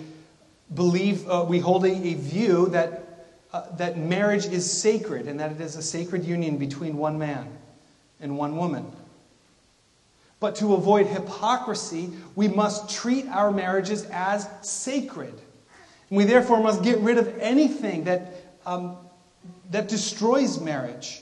believe, 0.74 1.28
uh, 1.30 1.46
we 1.48 1.60
hold 1.60 1.86
a, 1.86 1.92
a 1.92 2.14
view 2.14 2.68
that, 2.70 3.28
uh, 3.52 3.76
that 3.76 3.98
marriage 3.98 4.46
is 4.46 4.72
sacred 4.72 5.28
and 5.28 5.40
that 5.40 5.52
it 5.52 5.62
is 5.62 5.76
a 5.76 5.82
sacred 5.82 6.24
union 6.24 6.58
between 6.58 6.98
one 6.98 7.20
man 7.20 7.48
and 8.22 8.38
one 8.38 8.56
woman. 8.56 8.90
But 10.40 10.56
to 10.58 10.74
avoid 10.74 11.08
hypocrisy, 11.08 12.12
we 12.36 12.48
must 12.48 12.90
treat 12.90 13.28
our 13.28 13.52
marriages 13.52 14.06
as 14.12 14.48
sacred. 14.62 15.34
And 16.10 16.18
we 16.18 16.24
therefore 16.24 16.62
must 16.62 16.84
get 16.84 17.00
rid 17.00 17.18
of 17.18 17.38
anything 17.40 18.06
that, 18.06 18.34
um, 18.66 18.98
that 19.72 19.88
destroys 19.88 20.60
marriage. 20.60 21.22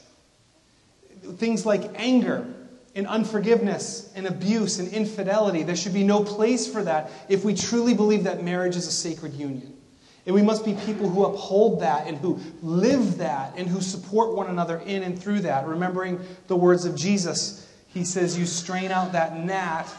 Things 1.38 1.65
like 1.65 1.92
anger 1.96 2.46
and 2.96 3.08
unforgiveness 3.08 4.12
and 4.15 4.27
abuse 4.27 4.80
and 4.80 4.88
infidelity. 4.89 5.63
There 5.63 5.75
should 5.75 5.94
be 5.94 6.03
no 6.03 6.24
place 6.24 6.68
for 6.72 6.84
that 6.84 7.10
if 7.27 7.44
we 7.44 7.53
truly 7.56 7.94
believe 7.94 8.25
that 8.25 8.44
marriage 8.44 8.75
is 8.75 8.88
a 8.88 8.92
sacred 8.92 9.34
union. 9.34 9.75
And 10.25 10.34
we 10.34 10.42
must 10.42 10.63
be 10.63 10.74
people 10.74 11.10
who 11.10 11.25
uphold 11.25 11.82
that 11.82 12.08
and 12.08 12.18
who 12.18 12.39
live 12.62 13.18
that 13.18 13.53
and 13.58 13.68
who 13.68 13.82
support 13.82 14.34
one 14.34 14.48
another 14.48 14.77
in 14.86 15.03
and 15.03 15.22
through 15.22 15.42
that. 15.42 15.68
Remembering 15.68 16.20
the 16.48 16.56
words 16.56 16.86
of 16.86 16.96
Jesus, 16.96 17.68
he 17.88 18.06
says, 18.06 18.38
You 18.38 18.46
strain 18.46 18.92
out 18.92 19.12
that 19.12 19.38
gnat, 19.38 19.94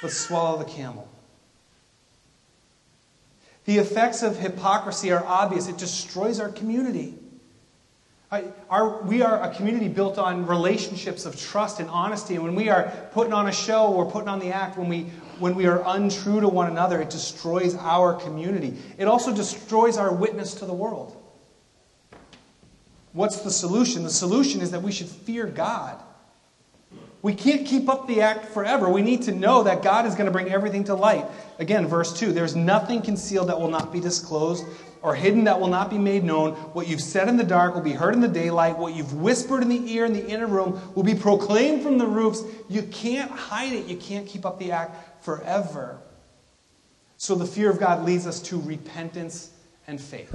but 0.00 0.12
swallow 0.12 0.58
the 0.58 0.64
camel. 0.64 1.08
The 3.66 3.78
effects 3.78 4.22
of 4.22 4.38
hypocrisy 4.38 5.12
are 5.12 5.24
obvious, 5.24 5.68
it 5.68 5.76
destroys 5.76 6.40
our 6.40 6.48
community. 6.48 7.14
Our, 8.30 9.02
we 9.02 9.22
are 9.22 9.40
a 9.40 9.54
community 9.54 9.86
built 9.88 10.18
on 10.18 10.46
relationships 10.46 11.26
of 11.26 11.40
trust 11.40 11.78
and 11.78 11.88
honesty. 11.88 12.34
And 12.34 12.42
when 12.42 12.54
we 12.56 12.68
are 12.68 12.92
putting 13.12 13.32
on 13.32 13.46
a 13.46 13.52
show 13.52 13.92
or 13.92 14.10
putting 14.10 14.28
on 14.28 14.40
the 14.40 14.50
act, 14.50 14.76
when 14.76 14.88
we, 14.88 15.02
when 15.38 15.54
we 15.54 15.66
are 15.66 15.82
untrue 15.86 16.40
to 16.40 16.48
one 16.48 16.68
another, 16.68 17.00
it 17.00 17.10
destroys 17.10 17.76
our 17.76 18.14
community. 18.14 18.76
It 18.98 19.06
also 19.06 19.34
destroys 19.34 19.96
our 19.96 20.12
witness 20.12 20.54
to 20.54 20.66
the 20.66 20.74
world. 20.74 21.22
What's 23.12 23.40
the 23.40 23.50
solution? 23.50 24.02
The 24.02 24.10
solution 24.10 24.60
is 24.60 24.72
that 24.72 24.82
we 24.82 24.92
should 24.92 25.08
fear 25.08 25.46
God 25.46 26.02
We 27.26 27.34
can't 27.34 27.66
keep 27.66 27.88
up 27.88 28.06
the 28.06 28.20
act 28.20 28.44
forever. 28.44 28.88
We 28.88 29.02
need 29.02 29.22
to 29.22 29.32
know 29.32 29.64
that 29.64 29.82
God 29.82 30.06
is 30.06 30.14
going 30.14 30.26
to 30.26 30.30
bring 30.30 30.48
everything 30.48 30.84
to 30.84 30.94
light. 30.94 31.24
Again, 31.58 31.88
verse 31.88 32.16
2 32.16 32.30
there's 32.30 32.54
nothing 32.54 33.02
concealed 33.02 33.48
that 33.48 33.60
will 33.60 33.66
not 33.66 33.92
be 33.92 33.98
disclosed, 33.98 34.64
or 35.02 35.12
hidden 35.16 35.42
that 35.42 35.58
will 35.58 35.66
not 35.66 35.90
be 35.90 35.98
made 35.98 36.22
known. 36.22 36.52
What 36.52 36.86
you've 36.86 37.00
said 37.00 37.28
in 37.28 37.36
the 37.36 37.42
dark 37.42 37.74
will 37.74 37.82
be 37.82 37.94
heard 37.94 38.14
in 38.14 38.20
the 38.20 38.28
daylight. 38.28 38.78
What 38.78 38.94
you've 38.94 39.12
whispered 39.14 39.62
in 39.62 39.68
the 39.68 39.92
ear 39.92 40.04
in 40.04 40.12
the 40.12 40.24
inner 40.24 40.46
room 40.46 40.80
will 40.94 41.02
be 41.02 41.16
proclaimed 41.16 41.82
from 41.82 41.98
the 41.98 42.06
roofs. 42.06 42.44
You 42.68 42.82
can't 42.82 43.32
hide 43.32 43.72
it. 43.72 43.86
You 43.86 43.96
can't 43.96 44.28
keep 44.28 44.46
up 44.46 44.60
the 44.60 44.70
act 44.70 45.24
forever. 45.24 45.98
So 47.16 47.34
the 47.34 47.44
fear 47.44 47.68
of 47.68 47.80
God 47.80 48.04
leads 48.04 48.28
us 48.28 48.38
to 48.42 48.60
repentance 48.60 49.50
and 49.88 50.00
faith. 50.00 50.32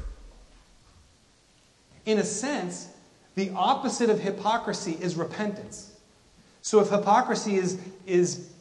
In 2.05 2.19
a 2.19 2.25
sense, 2.25 2.89
the 3.35 3.49
opposite 3.51 4.09
of 4.09 4.19
hypocrisy 4.19 4.97
is 4.99 5.15
repentance. 5.15 5.90
So 6.61 6.79
if 6.79 6.89
hypocrisy 6.89 7.55
is, 7.55 7.79
is 8.05 8.51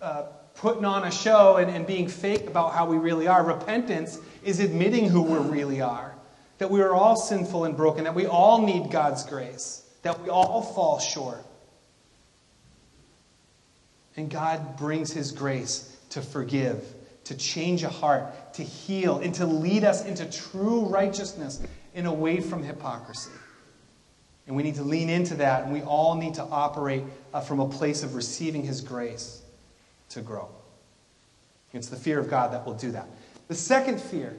uh, 0.00 0.24
putting 0.54 0.84
on 0.84 1.04
a 1.04 1.10
show 1.10 1.56
and, 1.56 1.70
and 1.70 1.86
being 1.86 2.08
fake 2.08 2.46
about 2.46 2.72
how 2.72 2.86
we 2.86 2.96
really 2.96 3.28
are, 3.28 3.44
repentance 3.44 4.18
is 4.42 4.60
admitting 4.60 5.08
who 5.08 5.22
we 5.22 5.38
really 5.38 5.80
are. 5.80 6.14
That 6.58 6.70
we 6.70 6.80
are 6.80 6.92
all 6.92 7.16
sinful 7.16 7.64
and 7.64 7.76
broken, 7.76 8.04
that 8.04 8.14
we 8.14 8.26
all 8.26 8.66
need 8.66 8.90
God's 8.90 9.24
grace, 9.24 9.88
that 10.02 10.20
we 10.20 10.28
all 10.28 10.62
fall 10.62 10.98
short. 10.98 11.44
And 14.16 14.28
God 14.28 14.76
brings 14.76 15.12
His 15.12 15.30
grace 15.30 15.96
to 16.10 16.20
forgive, 16.20 16.84
to 17.24 17.36
change 17.36 17.84
a 17.84 17.88
heart, 17.88 18.54
to 18.54 18.64
heal, 18.64 19.18
and 19.18 19.32
to 19.36 19.46
lead 19.46 19.84
us 19.84 20.04
into 20.04 20.28
true 20.28 20.86
righteousness 20.86 21.62
and 21.94 22.08
away 22.08 22.40
from 22.40 22.64
hypocrisy. 22.64 23.30
And 24.48 24.56
we 24.56 24.62
need 24.62 24.76
to 24.76 24.82
lean 24.82 25.10
into 25.10 25.34
that, 25.36 25.64
and 25.64 25.72
we 25.72 25.82
all 25.82 26.16
need 26.16 26.34
to 26.34 26.42
operate 26.42 27.04
uh, 27.34 27.40
from 27.40 27.60
a 27.60 27.68
place 27.68 28.02
of 28.02 28.14
receiving 28.14 28.62
His 28.62 28.80
grace 28.80 29.42
to 30.08 30.22
grow. 30.22 30.48
It's 31.74 31.88
the 31.88 31.96
fear 31.96 32.18
of 32.18 32.30
God 32.30 32.52
that 32.54 32.64
will 32.66 32.74
do 32.74 32.90
that. 32.92 33.06
The 33.48 33.54
second 33.54 34.00
fear 34.00 34.34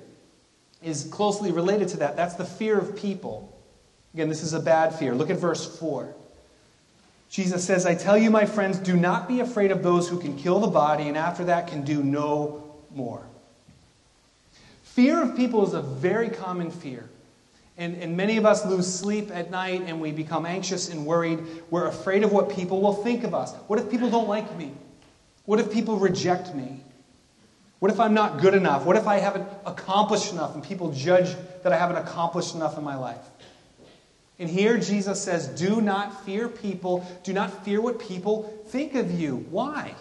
is 0.81 1.05
closely 1.05 1.51
related 1.51 1.89
to 1.89 1.97
that. 1.97 2.15
That's 2.15 2.33
the 2.33 2.43
fear 2.43 2.77
of 2.77 2.95
people. 2.95 3.55
Again, 4.15 4.29
this 4.29 4.41
is 4.41 4.53
a 4.53 4.59
bad 4.59 4.95
fear. 4.95 5.13
Look 5.13 5.29
at 5.29 5.37
verse 5.37 5.77
4. 5.77 6.15
Jesus 7.29 7.63
says, 7.63 7.85
I 7.85 7.93
tell 7.93 8.17
you, 8.17 8.31
my 8.31 8.45
friends, 8.45 8.79
do 8.79 8.97
not 8.97 9.27
be 9.27 9.41
afraid 9.41 9.69
of 9.69 9.83
those 9.83 10.09
who 10.09 10.19
can 10.19 10.35
kill 10.35 10.59
the 10.59 10.67
body 10.67 11.07
and 11.07 11.15
after 11.15 11.45
that 11.45 11.67
can 11.67 11.83
do 11.83 12.01
no 12.01 12.75
more. 12.95 13.23
Fear 14.81 15.21
of 15.21 15.35
people 15.35 15.65
is 15.67 15.75
a 15.75 15.81
very 15.81 16.29
common 16.29 16.71
fear. 16.71 17.07
And, 17.79 17.95
and 18.03 18.17
many 18.17 18.35
of 18.35 18.45
us 18.45 18.65
lose 18.65 18.93
sleep 18.93 19.31
at 19.31 19.51
night 19.51 19.83
and 19.85 20.01
we 20.01 20.11
become 20.11 20.45
anxious 20.45 20.89
and 20.89 21.05
worried. 21.05 21.39
We're 21.69 21.87
afraid 21.87 22.23
of 22.23 22.33
what 22.33 22.49
people 22.49 22.81
will 22.81 22.93
think 22.93 23.23
of 23.23 23.33
us. 23.33 23.53
What 23.67 23.79
if 23.79 23.89
people 23.89 24.09
don't 24.09 24.27
like 24.27 24.55
me? 24.57 24.73
What 25.45 25.61
if 25.61 25.71
people 25.71 25.97
reject 25.97 26.53
me? 26.53 26.83
What 27.79 27.89
if 27.89 28.01
I'm 28.01 28.13
not 28.13 28.41
good 28.41 28.53
enough? 28.53 28.85
What 28.85 28.97
if 28.97 29.07
I 29.07 29.19
haven't 29.19 29.47
accomplished 29.65 30.33
enough 30.33 30.55
and 30.55 30.61
people 30.63 30.91
judge 30.91 31.33
that 31.63 31.71
I 31.71 31.77
haven't 31.77 31.95
accomplished 31.95 32.53
enough 32.53 32.77
in 32.77 32.83
my 32.83 32.97
life? 32.97 33.25
And 34.39 34.49
here 34.49 34.77
Jesus 34.77 35.21
says, 35.21 35.47
Do 35.47 35.79
not 35.79 36.25
fear 36.25 36.49
people. 36.49 37.05
Do 37.23 37.31
not 37.31 37.63
fear 37.63 37.79
what 37.79 37.97
people 37.97 38.43
think 38.67 38.95
of 38.95 39.09
you. 39.09 39.37
Why? 39.49 39.95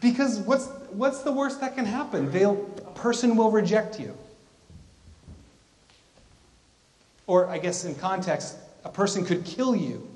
Because 0.00 0.38
what's, 0.38 0.66
what's 0.92 1.22
the 1.22 1.32
worst 1.32 1.60
that 1.60 1.74
can 1.74 1.84
happen? 1.84 2.30
They'll, 2.30 2.54
a 2.86 2.92
person 2.92 3.36
will 3.36 3.50
reject 3.50 3.98
you. 3.98 4.16
Or, 7.28 7.46
I 7.46 7.58
guess 7.58 7.84
in 7.84 7.94
context, 7.94 8.56
a 8.84 8.88
person 8.88 9.24
could 9.24 9.44
kill 9.44 9.76
you. 9.76 10.08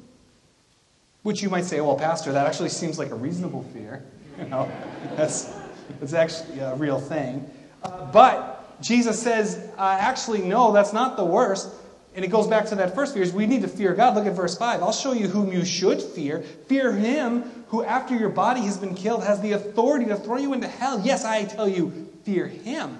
Which 1.23 1.43
you 1.43 1.51
might 1.51 1.67
say, 1.67 1.81
well, 1.81 1.97
Pastor, 1.97 2.33
that 2.33 2.47
actually 2.47 2.71
seems 2.71 2.99
like 2.99 3.11
a 3.11 3.15
reasonable 3.15 3.63
fear. 3.73 4.03
You 4.39 4.49
know, 4.49 4.67
that's, 5.15 5.53
that's 6.01 6.15
actually 6.15 6.61
a 6.61 6.75
real 6.75 6.99
thing. 6.99 7.49
Uh, 7.83 8.11
but 8.11 8.81
Jesus 8.81 9.23
says, 9.23 9.71
uh, 9.77 9.99
actually, 10.01 10.41
no, 10.41 10.73
that's 10.73 10.95
not 10.95 11.19
the 11.19 11.25
worst. 11.25 11.69
And 12.15 12.25
it 12.25 12.29
goes 12.29 12.47
back 12.47 12.65
to 12.69 12.75
that 12.77 12.95
first 12.95 13.13
fear 13.13 13.23
is 13.23 13.31
we 13.31 13.47
need 13.47 13.61
to 13.61 13.69
fear 13.69 13.93
God. 13.93 14.15
Look 14.15 14.25
at 14.25 14.33
verse 14.33 14.57
5. 14.57 14.83
I'll 14.83 14.91
show 14.91 15.13
you 15.13 15.29
whom 15.29 15.53
you 15.53 15.67
should 15.67 16.01
fear. 16.01 16.41
Fear 16.41 16.93
him 16.93 17.43
who, 17.69 17.85
after 17.85 18.17
your 18.17 18.31
body 18.31 18.63
has 18.63 18.79
been 18.79 18.95
killed, 18.95 19.23
has 19.23 19.39
the 19.43 19.53
authority 19.53 20.07
to 20.07 20.17
throw 20.17 20.39
you 20.39 20.55
into 20.55 20.67
hell. 20.67 21.03
Yes, 21.05 21.27
I 21.27 21.45
tell 21.45 21.69
you, 21.69 22.09
fear 22.25 22.47
him. 22.47 22.99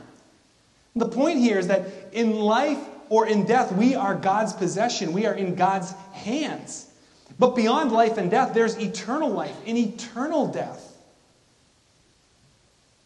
The 0.95 1.09
point 1.09 1.39
here 1.39 1.59
is 1.59 1.69
that 1.69 1.87
in 2.13 2.39
life 2.39 2.79
or 3.13 3.27
in 3.27 3.45
death, 3.45 3.71
we 3.73 3.95
are 3.95 4.15
God's 4.15 4.55
possession. 4.55 5.13
We 5.13 5.27
are 5.27 5.35
in 5.35 5.55
God's 5.55 5.93
hands. 6.15 6.91
But 7.39 7.55
beyond 7.55 7.93
life 7.93 8.17
and 8.17 8.31
death, 8.31 8.55
there's 8.55 8.79
eternal 8.79 9.29
life 9.29 9.55
and 9.67 9.77
eternal 9.77 10.47
death. 10.47 10.97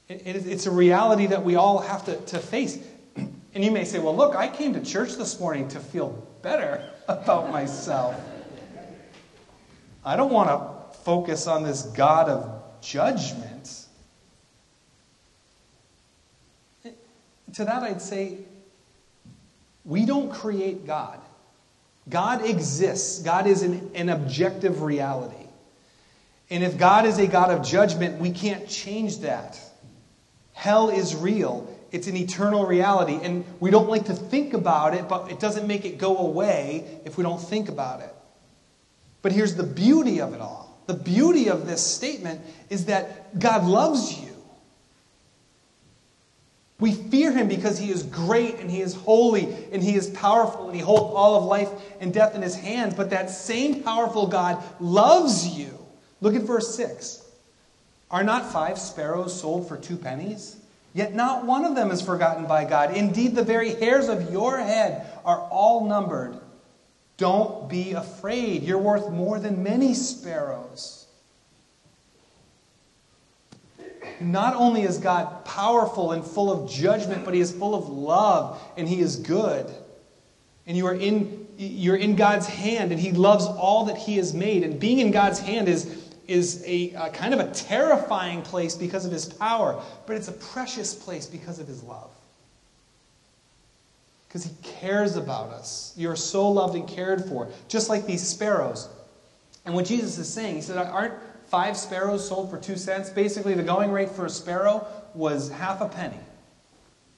It's 0.09 0.67
a 0.67 0.71
reality 0.71 1.27
that 1.27 1.45
we 1.45 1.57
all 1.57 1.81
have 1.81 2.05
to, 2.05 2.17
to 2.27 2.39
face. 2.39 2.79
And 3.57 3.65
you 3.65 3.73
may 3.73 3.85
say, 3.85 3.99
well, 3.99 4.15
look, 4.15 4.37
I 4.37 4.49
came 4.49 4.75
to 4.75 4.85
church 4.85 5.17
this 5.17 5.41
morning 5.41 5.67
to 5.69 5.81
feel 5.81 6.11
better 6.41 6.89
about 7.09 7.51
myself. 7.51 8.15
I 10.05 10.15
don't 10.15 10.31
want 10.31 10.51
to 10.51 10.99
focus 10.99 11.49
on 11.49 11.65
this 11.65 11.83
God 11.83 12.29
of 12.29 12.81
judgment. 12.81 13.87
To 17.55 17.65
that, 17.65 17.83
I'd 17.83 18.03
say, 18.03 18.41
we 19.87 20.05
don't 20.05 20.33
create 20.33 20.87
God. 20.87 21.21
God 22.09 22.45
exists. 22.45 23.21
God 23.23 23.47
is 23.47 23.63
an, 23.63 23.91
an 23.95 24.09
objective 24.09 24.83
reality. 24.83 25.47
And 26.51 26.63
if 26.63 26.79
God 26.79 27.07
is 27.07 27.19
a 27.19 27.27
God 27.27 27.51
of 27.51 27.65
judgment, 27.65 28.21
we 28.21 28.31
can't 28.31 28.69
change 28.69 29.21
that. 29.21 29.59
Hell 30.53 30.91
is 30.91 31.15
real. 31.15 31.73
It's 31.91 32.07
an 32.07 32.17
eternal 32.17 32.67
reality. 32.67 33.19
And 33.23 33.45
we 33.59 33.71
don't 33.71 33.89
like 33.89 34.05
to 34.07 34.15
think 34.15 34.55
about 34.55 34.95
it, 34.95 35.09
but 35.09 35.31
it 35.31 35.41
doesn't 35.41 35.67
make 35.67 35.85
it 35.85 35.99
go 35.99 36.19
away 36.19 37.01
if 37.05 37.17
we 37.17 37.23
don't 37.25 37.41
think 37.41 37.69
about 37.69 38.01
it. 38.01 38.15
But 39.23 39.33
here's 39.33 39.57
the 39.57 39.65
beauty 39.65 40.21
of 40.21 40.35
it 40.35 40.41
all 40.41 40.67
the 40.87 40.95
beauty 40.95 41.49
of 41.49 41.67
this 41.67 41.85
statement 41.85 42.41
is 42.71 42.87
that 42.87 43.39
God 43.39 43.65
loves 43.65 44.21
you. 44.21 44.36
We 46.79 46.93
fear 46.93 47.33
him 47.33 47.49
because 47.49 47.79
he 47.79 47.91
is 47.91 48.03
great 48.03 48.57
and 48.61 48.71
he 48.71 48.83
is 48.83 48.95
holy 48.95 49.45
and 49.73 49.83
he 49.83 49.95
is 49.95 50.11
powerful 50.11 50.67
and 50.67 50.77
he 50.77 50.83
holds 50.83 51.15
all 51.15 51.37
of 51.37 51.45
life 51.45 51.71
and 52.01 52.13
death 52.13 52.35
in 52.35 52.43
his 52.43 52.55
hands. 52.55 52.95
But 52.95 53.11
that 53.11 53.31
same 53.31 53.83
powerful 53.83 54.27
God 54.27 54.63
loves 54.79 55.47
you. 55.49 55.79
Look 56.21 56.35
at 56.35 56.43
verse 56.43 56.75
6. 56.75 57.23
Are 58.11 58.23
not 58.23 58.53
five 58.53 58.79
sparrows 58.79 59.39
sold 59.39 59.69
for 59.69 59.77
two 59.77 59.97
pennies? 59.97 60.57
Yet 60.93 61.15
not 61.15 61.45
one 61.45 61.65
of 61.65 61.75
them 61.75 61.91
is 61.91 62.01
forgotten 62.01 62.47
by 62.47 62.65
God. 62.65 62.97
Indeed, 62.97 63.35
the 63.35 63.45
very 63.45 63.75
hairs 63.75 64.09
of 64.09 64.31
your 64.31 64.59
head 64.59 65.07
are 65.25 65.41
all 65.51 65.87
numbered. 65.87 66.39
Don't 67.17 67.69
be 67.69 67.93
afraid. 67.93 68.63
You're 68.63 68.79
worth 68.79 69.11
more 69.11 69.39
than 69.39 69.63
many 69.63 69.93
sparrows. 69.93 70.96
Not 74.21 74.55
only 74.55 74.83
is 74.83 74.99
God 74.99 75.45
powerful 75.45 76.13
and 76.13 76.25
full 76.25 76.51
of 76.51 76.71
judgment, 76.71 77.25
but 77.25 77.35
He 77.35 77.41
is 77.41 77.53
full 77.53 77.75
of 77.75 77.89
love 77.89 78.61
and 78.77 78.89
He 78.89 79.01
is 79.01 79.17
good. 79.17 79.71
And 80.67 80.77
you 80.77 80.87
are 80.87 80.95
in, 80.95 81.47
you're 81.59 81.97
in 81.97 82.17
God's 82.17 82.47
hand 82.47 82.93
and 82.93 83.01
He 83.01 83.13
loves 83.13 83.47
all 83.47 83.85
that 83.87 83.97
He 83.97 84.17
has 84.17 84.35
made. 84.35 84.63
And 84.63 84.81
being 84.81 84.99
in 84.99 85.11
God's 85.11 85.39
hand 85.39 85.69
is, 85.69 86.11
is 86.27 86.65
a, 86.67 86.93
a 86.93 87.11
kind 87.11 87.35
of 87.35 87.41
a 87.41 87.51
terrifying 87.53 88.43
place 88.43 88.75
because 88.75 89.05
of 89.05 89.13
His 89.13 89.27
power, 89.27 89.83
but 90.07 90.17
it's 90.17 90.29
a 90.29 90.33
precious 90.33 90.95
place 90.95 91.27
because 91.27 91.59
of 91.59 91.69
His 91.69 91.83
love. 91.83 92.11
Because 94.29 94.45
He 94.45 94.51
cares 94.63 95.17
about 95.17 95.51
us. 95.51 95.93
You're 95.97 96.17
so 96.17 96.51
loved 96.51 96.75
and 96.75 96.89
cared 96.89 97.25
for, 97.27 97.49
just 97.69 97.89
like 97.89 98.07
these 98.07 98.27
sparrows. 98.27 98.89
And 99.65 99.75
what 99.75 99.87
Jesus 99.87 100.19
is 100.19 100.33
saying, 100.33 100.57
He 100.57 100.63
said, 100.63 100.79
Aren't 100.79 101.15
five 101.49 101.77
sparrows 101.77 102.29
sold 102.29 102.51
for 102.51 102.59
two 102.59 102.77
cents. 102.77 103.11
Basically, 103.11 103.55
the 103.55 103.63
going 103.63 103.91
rate 103.91 104.11
for 104.11 104.27
a 104.27 104.31
sparrow 104.31 104.87
was 105.15 105.51
half 105.51 105.81
a 105.81 105.89
penny. 105.89 106.19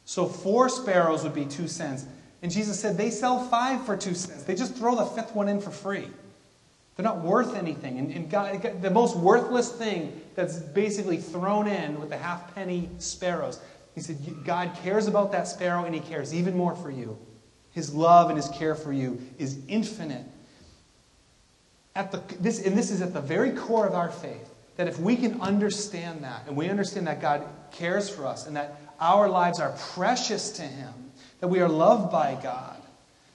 So 0.04 0.26
four 0.26 0.68
sparrows 0.68 1.22
would 1.22 1.34
be 1.34 1.44
two 1.44 1.68
cents. 1.68 2.06
And 2.42 2.50
Jesus 2.52 2.78
said, 2.78 2.96
they 2.96 3.10
sell 3.10 3.44
five 3.48 3.84
for 3.84 3.96
two 3.96 4.14
cents. 4.14 4.44
They 4.44 4.54
just 4.54 4.74
throw 4.74 4.94
the 4.94 5.04
fifth 5.04 5.34
one 5.34 5.48
in 5.48 5.60
for 5.60 5.70
free. 5.70 6.08
They're 6.96 7.04
not 7.04 7.20
worth 7.20 7.54
anything. 7.54 7.98
And, 7.98 8.10
and 8.10 8.30
God, 8.30 8.82
the 8.82 8.90
most 8.90 9.16
worthless 9.16 9.70
thing 9.70 10.20
that's 10.34 10.58
basically 10.58 11.18
thrown 11.18 11.66
in 11.66 12.00
with 12.00 12.10
the 12.10 12.16
half 12.16 12.54
penny 12.54 12.88
sparrows. 12.98 13.60
He 13.94 14.00
said, 14.00 14.18
God 14.44 14.76
cares 14.82 15.08
about 15.08 15.32
that 15.32 15.48
sparrow 15.48 15.84
and 15.84 15.94
he 15.94 16.00
cares 16.00 16.34
even 16.34 16.56
more 16.56 16.74
for 16.74 16.90
you. 16.90 17.18
His 17.72 17.94
love 17.94 18.30
and 18.30 18.36
his 18.36 18.48
care 18.48 18.74
for 18.74 18.92
you 18.92 19.20
is 19.38 19.58
infinite 19.68 20.24
at 21.98 22.12
the, 22.12 22.22
this, 22.36 22.62
and 22.62 22.78
this 22.78 22.92
is 22.92 23.02
at 23.02 23.12
the 23.12 23.20
very 23.20 23.50
core 23.50 23.84
of 23.84 23.94
our 23.94 24.08
faith, 24.08 24.54
that 24.76 24.86
if 24.86 25.00
we 25.00 25.16
can 25.16 25.40
understand 25.40 26.22
that, 26.22 26.44
and 26.46 26.56
we 26.56 26.68
understand 26.68 27.08
that 27.08 27.20
God 27.20 27.44
cares 27.72 28.08
for 28.08 28.24
us, 28.24 28.46
and 28.46 28.54
that 28.56 28.80
our 29.00 29.28
lives 29.28 29.58
are 29.58 29.74
precious 29.94 30.52
to 30.52 30.62
Him, 30.62 30.92
that 31.40 31.48
we 31.48 31.58
are 31.58 31.68
loved 31.68 32.12
by 32.12 32.38
God, 32.40 32.80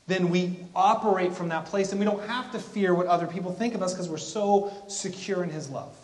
then 0.08 0.30
we 0.30 0.58
operate 0.74 1.34
from 1.34 1.50
that 1.50 1.66
place 1.66 1.92
and 1.92 2.00
we 2.00 2.06
don't 2.06 2.26
have 2.28 2.52
to 2.52 2.60
fear 2.60 2.94
what 2.94 3.08
other 3.08 3.26
people 3.28 3.54
think 3.54 3.74
of 3.74 3.82
us 3.82 3.94
because 3.94 4.10
we're 4.10 4.18
so 4.18 4.74
secure 4.88 5.44
in 5.44 5.50
His 5.50 5.70
love. 5.70 5.96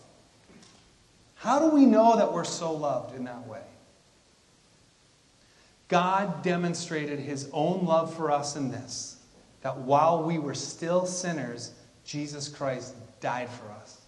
How 1.35 1.59
do 1.59 1.73
we 1.73 1.85
know 1.85 2.17
that 2.17 2.33
we're 2.33 2.45
so 2.45 2.73
loved 2.73 3.15
in 3.15 3.23
that 3.25 3.47
way? 3.47 3.63
God 5.87 6.43
demonstrated 6.43 7.19
His 7.19 7.49
own 7.53 7.85
love 7.85 8.13
for 8.13 8.31
us 8.31 8.57
in 8.57 8.69
this 8.69 9.15
that 9.61 9.77
while 9.77 10.23
we 10.23 10.39
were 10.39 10.53
still 10.53 11.05
sinners, 11.05 11.71
Jesus 12.09 12.49
Christ 12.49 12.95
died 13.21 13.49
for 13.51 13.69
us. 13.73 14.01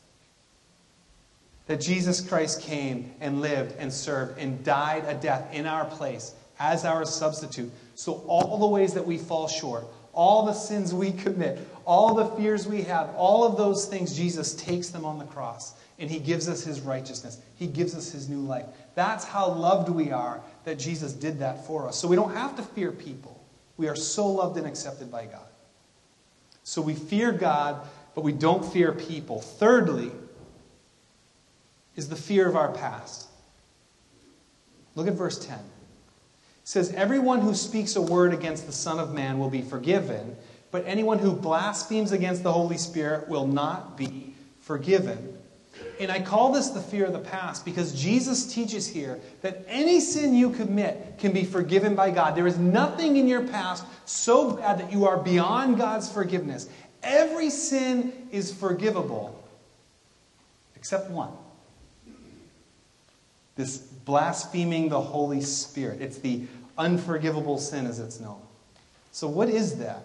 That 1.67 1.79
Jesus 1.79 2.19
Christ 2.19 2.59
came 2.59 3.13
and 3.21 3.41
lived 3.41 3.75
and 3.77 3.93
served 3.93 4.39
and 4.39 4.63
died 4.63 5.03
a 5.05 5.13
death 5.13 5.53
in 5.53 5.67
our 5.67 5.85
place 5.85 6.33
as 6.59 6.83
our 6.83 7.05
substitute. 7.05 7.71
So, 7.93 8.23
all 8.25 8.57
the 8.57 8.65
ways 8.65 8.95
that 8.95 9.05
we 9.05 9.19
fall 9.19 9.47
short, 9.47 9.85
all 10.13 10.47
the 10.47 10.53
sins 10.53 10.95
we 10.95 11.11
commit, 11.11 11.59
all 11.85 12.15
the 12.15 12.25
fears 12.25 12.65
we 12.65 12.81
have, 12.81 13.13
all 13.15 13.43
of 13.43 13.55
those 13.55 13.85
things, 13.85 14.17
Jesus 14.17 14.55
takes 14.55 14.89
them 14.89 15.05
on 15.05 15.19
the 15.19 15.25
cross 15.25 15.75
and 15.99 16.09
he 16.09 16.17
gives 16.17 16.49
us 16.49 16.63
his 16.63 16.81
righteousness. 16.81 17.37
He 17.55 17.67
gives 17.67 17.93
us 17.93 18.11
his 18.11 18.27
new 18.27 18.39
life. 18.39 18.65
That's 18.95 19.25
how 19.25 19.47
loved 19.47 19.89
we 19.89 20.11
are 20.11 20.41
that 20.63 20.79
Jesus 20.79 21.13
did 21.13 21.37
that 21.37 21.67
for 21.67 21.87
us. 21.87 21.97
So, 21.97 22.07
we 22.07 22.15
don't 22.15 22.33
have 22.33 22.55
to 22.55 22.63
fear 22.63 22.91
people. 22.91 23.39
We 23.77 23.87
are 23.89 23.95
so 23.95 24.25
loved 24.25 24.57
and 24.57 24.65
accepted 24.65 25.11
by 25.11 25.25
God. 25.27 25.50
So, 26.63 26.81
we 26.81 26.93
fear 26.93 27.31
God, 27.31 27.87
but 28.15 28.23
we 28.23 28.31
don't 28.31 28.63
fear 28.63 28.91
people. 28.91 29.41
Thirdly, 29.41 30.11
is 31.95 32.09
the 32.09 32.15
fear 32.15 32.47
of 32.47 32.55
our 32.55 32.71
past. 32.71 33.27
Look 34.95 35.07
at 35.07 35.13
verse 35.13 35.43
10 35.45 35.57
It 35.57 35.63
says, 36.63 36.91
Everyone 36.93 37.41
who 37.41 37.53
speaks 37.53 37.95
a 37.95 38.01
word 38.01 38.33
against 38.33 38.65
the 38.65 38.71
Son 38.71 38.99
of 38.99 39.13
Man 39.13 39.39
will 39.39 39.49
be 39.49 39.61
forgiven, 39.61 40.35
but 40.69 40.83
anyone 40.85 41.19
who 41.19 41.33
blasphemes 41.33 42.11
against 42.11 42.43
the 42.43 42.51
Holy 42.51 42.77
Spirit 42.77 43.27
will 43.27 43.47
not 43.47 43.97
be 43.97 44.35
forgiven. 44.59 45.37
And 45.99 46.11
I 46.11 46.21
call 46.21 46.51
this 46.51 46.69
the 46.69 46.81
fear 46.81 47.05
of 47.05 47.13
the 47.13 47.19
past 47.19 47.63
because 47.63 47.93
Jesus 47.93 48.51
teaches 48.51 48.87
here 48.87 49.19
that 49.41 49.63
any 49.67 49.99
sin 49.99 50.33
you 50.33 50.49
commit 50.49 51.17
can 51.19 51.31
be 51.31 51.43
forgiven 51.43 51.95
by 51.95 52.11
God. 52.11 52.35
There 52.35 52.47
is 52.47 52.57
nothing 52.57 53.17
in 53.17 53.27
your 53.27 53.47
past 53.47 53.85
so 54.05 54.51
bad 54.51 54.79
that 54.79 54.91
you 54.91 55.05
are 55.05 55.17
beyond 55.17 55.77
God's 55.77 56.11
forgiveness. 56.11 56.69
Every 57.03 57.49
sin 57.49 58.27
is 58.31 58.53
forgivable 58.53 59.37
except 60.75 61.11
one 61.11 61.31
this 63.55 63.77
blaspheming 63.77 64.89
the 64.89 64.99
Holy 64.99 65.41
Spirit. 65.41 66.01
It's 66.01 66.17
the 66.17 66.43
unforgivable 66.77 67.57
sin 67.57 67.85
as 67.85 67.99
it's 67.99 68.19
known. 68.19 68.41
So, 69.11 69.27
what 69.27 69.49
is 69.49 69.77
that? 69.77 70.03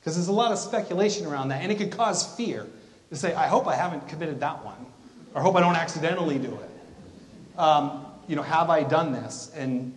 Because 0.00 0.14
there's 0.14 0.28
a 0.28 0.32
lot 0.32 0.52
of 0.52 0.58
speculation 0.58 1.26
around 1.26 1.48
that, 1.48 1.62
and 1.62 1.72
it 1.72 1.78
could 1.78 1.90
cause 1.90 2.36
fear. 2.36 2.66
To 3.10 3.16
say, 3.16 3.34
I 3.34 3.48
hope 3.48 3.66
I 3.66 3.74
haven't 3.74 4.08
committed 4.08 4.40
that 4.40 4.64
one, 4.64 4.86
or 5.34 5.42
hope 5.42 5.56
I 5.56 5.60
don't 5.60 5.76
accidentally 5.76 6.38
do 6.38 6.56
it. 6.56 7.58
Um, 7.58 8.06
you 8.28 8.36
know, 8.36 8.42
have 8.42 8.70
I 8.70 8.84
done 8.84 9.12
this? 9.12 9.50
And 9.56 9.92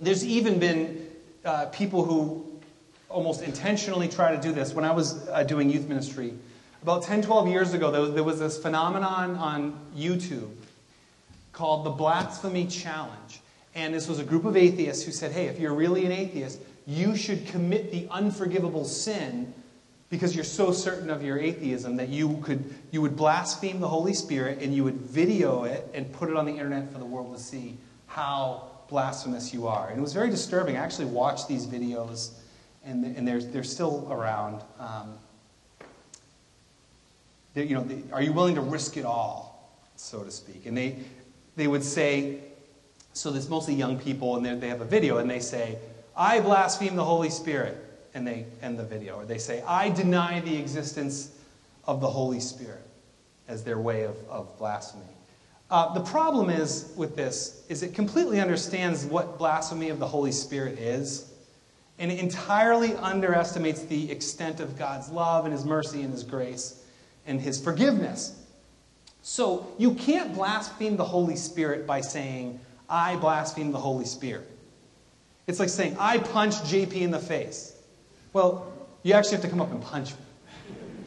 there's 0.00 0.24
even 0.24 0.58
been 0.58 1.08
uh, 1.44 1.66
people 1.66 2.04
who 2.04 2.46
almost 3.08 3.42
intentionally 3.42 4.08
try 4.08 4.34
to 4.34 4.40
do 4.40 4.52
this. 4.52 4.72
When 4.72 4.84
I 4.84 4.92
was 4.92 5.28
uh, 5.28 5.42
doing 5.42 5.68
youth 5.68 5.88
ministry, 5.88 6.32
about 6.82 7.02
10, 7.02 7.22
12 7.22 7.48
years 7.48 7.74
ago, 7.74 7.90
there 7.90 8.06
there 8.06 8.24
was 8.24 8.38
this 8.38 8.56
phenomenon 8.56 9.34
on 9.34 9.78
YouTube 9.96 10.54
called 11.52 11.84
the 11.84 11.90
Blasphemy 11.90 12.66
Challenge. 12.66 13.40
And 13.74 13.94
this 13.94 14.08
was 14.08 14.18
a 14.18 14.24
group 14.24 14.44
of 14.44 14.56
atheists 14.56 15.04
who 15.04 15.12
said, 15.12 15.32
hey, 15.32 15.46
if 15.46 15.60
you're 15.60 15.74
really 15.74 16.06
an 16.06 16.12
atheist, 16.12 16.60
you 16.86 17.16
should 17.16 17.46
commit 17.46 17.92
the 17.92 18.08
unforgivable 18.10 18.84
sin 18.84 19.52
because 20.10 20.34
you're 20.34 20.44
so 20.44 20.72
certain 20.72 21.08
of 21.08 21.22
your 21.22 21.38
atheism 21.38 21.96
that 21.96 22.08
you 22.08 22.36
could 22.42 22.74
you 22.90 23.00
would 23.00 23.16
blaspheme 23.16 23.80
the 23.80 23.88
Holy 23.88 24.12
Spirit 24.12 24.58
and 24.60 24.74
you 24.74 24.84
would 24.84 24.96
video 24.96 25.64
it 25.64 25.88
and 25.94 26.12
put 26.12 26.28
it 26.28 26.36
on 26.36 26.44
the 26.44 26.52
internet 26.52 26.92
for 26.92 26.98
the 26.98 27.04
world 27.04 27.34
to 27.34 27.42
see 27.42 27.78
how 28.06 28.70
blasphemous 28.90 29.54
you 29.54 29.66
are. 29.68 29.88
And 29.88 29.98
it 29.98 30.02
was 30.02 30.12
very 30.12 30.28
disturbing. 30.28 30.76
I 30.76 30.80
actually 30.80 31.06
watched 31.06 31.48
these 31.48 31.64
videos, 31.64 32.32
and, 32.84 33.04
and 33.16 33.26
they're, 33.26 33.40
they're 33.40 33.62
still 33.62 34.06
around. 34.10 34.62
Um, 34.78 35.14
you 37.54 37.74
know, 37.74 37.84
they, 37.84 38.02
are 38.12 38.20
you 38.20 38.32
willing 38.32 38.56
to 38.56 38.60
risk 38.60 38.96
it 38.96 39.04
all, 39.04 39.80
so 39.96 40.22
to 40.24 40.30
speak? 40.30 40.66
And 40.66 40.76
they, 40.76 40.98
they 41.56 41.68
would 41.68 41.84
say, 41.84 42.40
so 43.12 43.30
there's 43.30 43.48
mostly 43.48 43.74
young 43.74 43.98
people, 43.98 44.36
and 44.36 44.60
they 44.60 44.68
have 44.68 44.80
a 44.80 44.84
video, 44.84 45.18
and 45.18 45.30
they 45.30 45.40
say, 45.40 45.78
I 46.16 46.40
blaspheme 46.40 46.96
the 46.96 47.04
Holy 47.04 47.30
Spirit, 47.30 47.76
and 48.14 48.26
they 48.26 48.46
end 48.62 48.78
the 48.78 48.84
video. 48.84 49.16
Or 49.16 49.24
they 49.24 49.38
say, 49.38 49.62
I 49.66 49.90
deny 49.90 50.40
the 50.40 50.56
existence 50.56 51.36
of 51.86 52.00
the 52.00 52.08
Holy 52.08 52.40
Spirit 52.40 52.86
as 53.48 53.64
their 53.64 53.78
way 53.78 54.04
of, 54.04 54.16
of 54.28 54.56
blasphemy. 54.58 55.04
Uh, 55.70 55.94
the 55.94 56.00
problem 56.00 56.50
is 56.50 56.92
with 56.96 57.14
this 57.14 57.64
is 57.68 57.82
it 57.82 57.94
completely 57.94 58.40
understands 58.40 59.04
what 59.04 59.38
blasphemy 59.38 59.88
of 59.88 59.98
the 59.98 60.06
Holy 60.06 60.32
Spirit 60.32 60.78
is, 60.78 61.32
and 61.98 62.10
it 62.10 62.18
entirely 62.18 62.94
underestimates 62.94 63.82
the 63.82 64.10
extent 64.10 64.58
of 64.58 64.76
God's 64.76 65.10
love 65.10 65.44
and 65.44 65.52
His 65.52 65.64
mercy 65.64 66.02
and 66.02 66.12
His 66.12 66.24
grace 66.24 66.82
and 67.26 67.40
His 67.40 67.62
forgiveness. 67.62 68.36
So 69.22 69.66
you 69.78 69.94
can't 69.94 70.34
blaspheme 70.34 70.96
the 70.96 71.04
Holy 71.04 71.36
Spirit 71.36 71.86
by 71.86 72.00
saying, 72.00 72.58
I 72.88 73.16
blaspheme 73.16 73.70
the 73.70 73.78
Holy 73.78 74.06
Spirit. 74.06 74.48
It's 75.46 75.60
like 75.60 75.68
saying, 75.68 75.96
I 76.00 76.18
punched 76.18 76.64
JP 76.64 76.94
in 76.94 77.10
the 77.10 77.18
face. 77.18 77.76
Well, 78.32 78.72
you 79.02 79.14
actually 79.14 79.32
have 79.32 79.42
to 79.42 79.48
come 79.48 79.60
up 79.60 79.70
and 79.70 79.82
punch 79.82 80.10
me. 80.10 80.18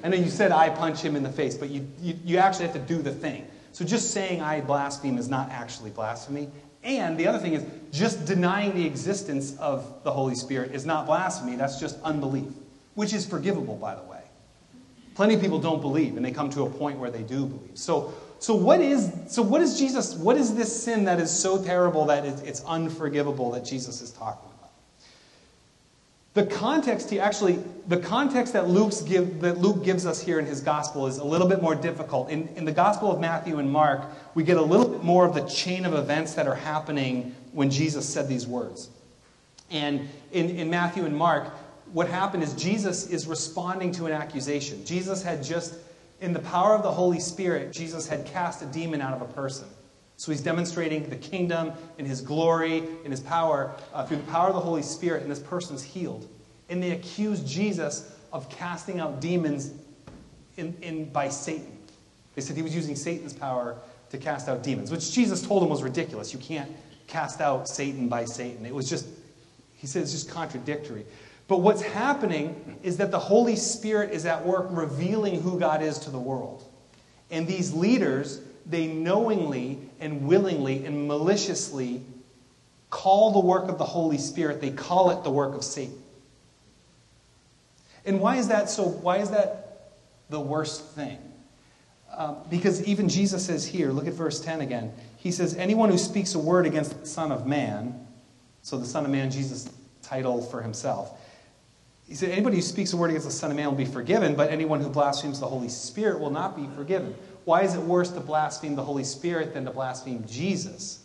I 0.03 0.09
know 0.09 0.17
you 0.17 0.29
said 0.29 0.51
I 0.51 0.69
punch 0.69 1.01
him 1.01 1.15
in 1.15 1.23
the 1.23 1.31
face, 1.31 1.55
but 1.55 1.69
you, 1.69 1.87
you, 2.01 2.17
you 2.25 2.37
actually 2.37 2.65
have 2.65 2.73
to 2.73 2.81
do 2.81 3.01
the 3.01 3.11
thing. 3.11 3.47
So 3.71 3.85
just 3.85 4.11
saying 4.11 4.41
I 4.41 4.61
blaspheme 4.61 5.17
is 5.17 5.29
not 5.29 5.49
actually 5.49 5.91
blasphemy. 5.91 6.49
And 6.83 7.17
the 7.17 7.27
other 7.27 7.39
thing 7.39 7.53
is, 7.53 7.63
just 7.91 8.25
denying 8.25 8.75
the 8.75 8.85
existence 8.85 9.57
of 9.57 10.03
the 10.03 10.11
Holy 10.11 10.35
Spirit 10.35 10.73
is 10.73 10.85
not 10.85 11.05
blasphemy, 11.05 11.55
that's 11.55 11.79
just 11.79 11.97
unbelief, 12.03 12.51
which 12.95 13.13
is 13.13 13.25
forgivable, 13.25 13.75
by 13.75 13.95
the 13.95 14.03
way. 14.03 14.19
Plenty 15.15 15.35
of 15.35 15.41
people 15.41 15.59
don't 15.59 15.79
believe, 15.79 16.17
and 16.17 16.25
they 16.25 16.31
come 16.31 16.49
to 16.49 16.63
a 16.63 16.69
point 16.69 16.99
where 16.99 17.09
they 17.09 17.21
do 17.21 17.45
believe. 17.45 17.77
So, 17.77 18.13
so 18.39 18.53
what 18.53 18.81
is 18.81 19.13
so 19.27 19.41
what 19.41 19.61
is 19.61 19.79
Jesus? 19.79 20.15
What 20.15 20.35
is 20.35 20.55
this 20.55 20.83
sin 20.83 21.05
that 21.05 21.19
is 21.19 21.31
so 21.31 21.63
terrible 21.63 22.05
that 22.05 22.25
it's 22.25 22.63
unforgivable 22.65 23.51
that 23.51 23.63
Jesus 23.63 24.01
is 24.01 24.11
talking 24.11 24.43
about? 24.45 24.52
The 26.33 26.45
context 26.47 27.11
he 27.11 27.19
actually 27.19 27.59
the 27.87 27.97
context 27.97 28.53
that 28.53 28.67
Luke's 28.67 29.01
give 29.01 29.41
that 29.41 29.59
Luke 29.59 29.83
gives 29.83 30.05
us 30.05 30.21
here 30.21 30.39
in 30.39 30.45
his 30.45 30.61
gospel 30.61 31.05
is 31.05 31.19
a 31.19 31.23
little 31.23 31.47
bit 31.47 31.61
more 31.61 31.75
difficult. 31.75 32.29
In, 32.29 32.47
in 32.55 32.65
the 32.65 32.71
Gospel 32.71 33.11
of 33.11 33.19
Matthew 33.19 33.59
and 33.59 33.71
Mark, 33.71 34.05
we 34.33 34.43
get 34.43 34.57
a 34.57 34.61
little 34.61 34.87
bit 34.87 35.03
more 35.03 35.25
of 35.25 35.35
the 35.35 35.45
chain 35.47 35.85
of 35.85 35.93
events 35.93 36.33
that 36.33 36.47
are 36.47 36.55
happening 36.55 37.35
when 37.51 37.69
Jesus 37.69 38.07
said 38.07 38.27
these 38.27 38.47
words. 38.47 38.89
And 39.69 40.07
in, 40.31 40.49
in 40.51 40.69
Matthew 40.69 41.05
and 41.05 41.15
Mark, 41.15 41.49
what 41.91 42.07
happened 42.07 42.41
is 42.41 42.53
Jesus 42.53 43.07
is 43.07 43.27
responding 43.27 43.91
to 43.93 44.05
an 44.07 44.11
accusation. 44.11 44.83
Jesus 44.85 45.21
had 45.21 45.43
just, 45.43 45.75
in 46.21 46.33
the 46.33 46.39
power 46.39 46.73
of 46.73 46.81
the 46.81 46.91
Holy 46.91 47.19
Spirit, 47.19 47.71
Jesus 47.71 48.07
had 48.07 48.25
cast 48.25 48.61
a 48.61 48.65
demon 48.65 49.01
out 49.01 49.13
of 49.13 49.21
a 49.21 49.31
person. 49.33 49.67
So 50.23 50.31
he's 50.31 50.39
demonstrating 50.39 51.09
the 51.09 51.17
kingdom 51.17 51.73
and 51.97 52.07
his 52.07 52.21
glory 52.21 52.77
and 53.03 53.11
his 53.11 53.19
power 53.19 53.75
uh, 53.93 54.05
through 54.05 54.15
the 54.15 54.31
power 54.31 54.47
of 54.47 54.53
the 54.53 54.61
Holy 54.61 54.81
Spirit, 54.81 55.21
and 55.21 55.29
this 55.29 55.39
person's 55.39 55.83
healed. 55.83 56.29
And 56.69 56.81
they 56.81 56.91
accuse 56.91 57.41
Jesus 57.41 58.09
of 58.31 58.49
casting 58.49 59.01
out 59.01 59.19
demons 59.19 59.73
in, 60.55 60.77
in, 60.81 61.09
by 61.09 61.27
Satan. 61.27 61.77
They 62.35 62.41
said 62.41 62.55
he 62.55 62.61
was 62.61 62.73
using 62.73 62.95
Satan's 62.95 63.33
power 63.33 63.75
to 64.11 64.17
cast 64.17 64.47
out 64.47 64.63
demons, 64.63 64.91
which 64.91 65.11
Jesus 65.11 65.45
told 65.45 65.61
them 65.61 65.69
was 65.69 65.83
ridiculous. 65.83 66.31
You 66.31 66.39
can't 66.39 66.71
cast 67.07 67.41
out 67.41 67.67
Satan 67.67 68.07
by 68.07 68.23
Satan. 68.23 68.65
It 68.65 68.73
was 68.73 68.89
just, 68.89 69.09
he 69.73 69.87
said 69.87 70.03
it's 70.03 70.13
just 70.13 70.29
contradictory. 70.29 71.05
But 71.49 71.57
what's 71.57 71.81
happening 71.81 72.79
is 72.81 72.95
that 72.95 73.11
the 73.11 73.19
Holy 73.19 73.57
Spirit 73.57 74.11
is 74.11 74.25
at 74.25 74.45
work 74.45 74.67
revealing 74.69 75.41
who 75.41 75.59
God 75.59 75.83
is 75.83 75.99
to 75.99 76.09
the 76.09 76.17
world. 76.17 76.63
And 77.29 77.45
these 77.45 77.73
leaders, 77.73 78.39
they 78.65 78.87
knowingly 78.87 79.82
and 80.03 80.27
willingly 80.27 80.85
and 80.85 81.07
maliciously 81.07 82.01
call 82.89 83.31
the 83.31 83.39
work 83.39 83.69
of 83.69 83.77
the 83.77 83.85
Holy 83.85 84.17
Spirit, 84.17 84.61
they 84.61 84.69
call 84.69 85.09
it 85.09 85.23
the 85.23 85.31
work 85.31 85.55
of 85.55 85.63
Satan. 85.63 85.99
And 88.05 88.19
why 88.19 88.35
is 88.35 88.49
that 88.49 88.69
so? 88.69 88.83
Why 88.83 89.17
is 89.17 89.31
that 89.31 89.93
the 90.29 90.39
worst 90.39 90.85
thing? 90.91 91.17
Um, 92.15 92.37
because 92.49 92.83
even 92.83 93.09
Jesus 93.09 93.45
says 93.45 93.65
here, 93.65 93.91
look 93.91 94.05
at 94.05 94.13
verse 94.13 94.39
10 94.41 94.61
again. 94.61 94.93
He 95.17 95.31
says, 95.31 95.55
Anyone 95.55 95.89
who 95.89 95.97
speaks 95.97 96.35
a 96.35 96.39
word 96.39 96.65
against 96.67 96.99
the 96.99 97.07
Son 97.07 97.31
of 97.31 97.47
Man, 97.47 98.05
so 98.61 98.77
the 98.77 98.85
Son 98.85 99.05
of 99.05 99.11
Man, 99.11 99.31
Jesus' 99.31 99.69
title 100.03 100.41
for 100.41 100.61
himself, 100.61 101.17
he 102.07 102.13
said, 102.13 102.29
Anybody 102.29 102.57
who 102.57 102.61
speaks 102.61 102.93
a 102.93 102.97
word 102.97 103.09
against 103.09 103.25
the 103.25 103.33
Son 103.33 103.49
of 103.49 103.57
Man 103.57 103.65
will 103.65 103.73
be 103.73 103.85
forgiven, 103.85 104.35
but 104.35 104.51
anyone 104.51 104.81
who 104.81 104.89
blasphemes 104.89 105.39
the 105.39 105.47
Holy 105.47 105.69
Spirit 105.69 106.19
will 106.19 106.29
not 106.29 106.55
be 106.55 106.67
forgiven. 106.75 107.15
Why 107.45 107.61
is 107.63 107.75
it 107.75 107.81
worse 107.81 108.09
to 108.11 108.19
blaspheme 108.19 108.75
the 108.75 108.83
Holy 108.83 109.03
Spirit 109.03 109.53
than 109.53 109.65
to 109.65 109.71
blaspheme 109.71 110.25
Jesus? 110.27 110.99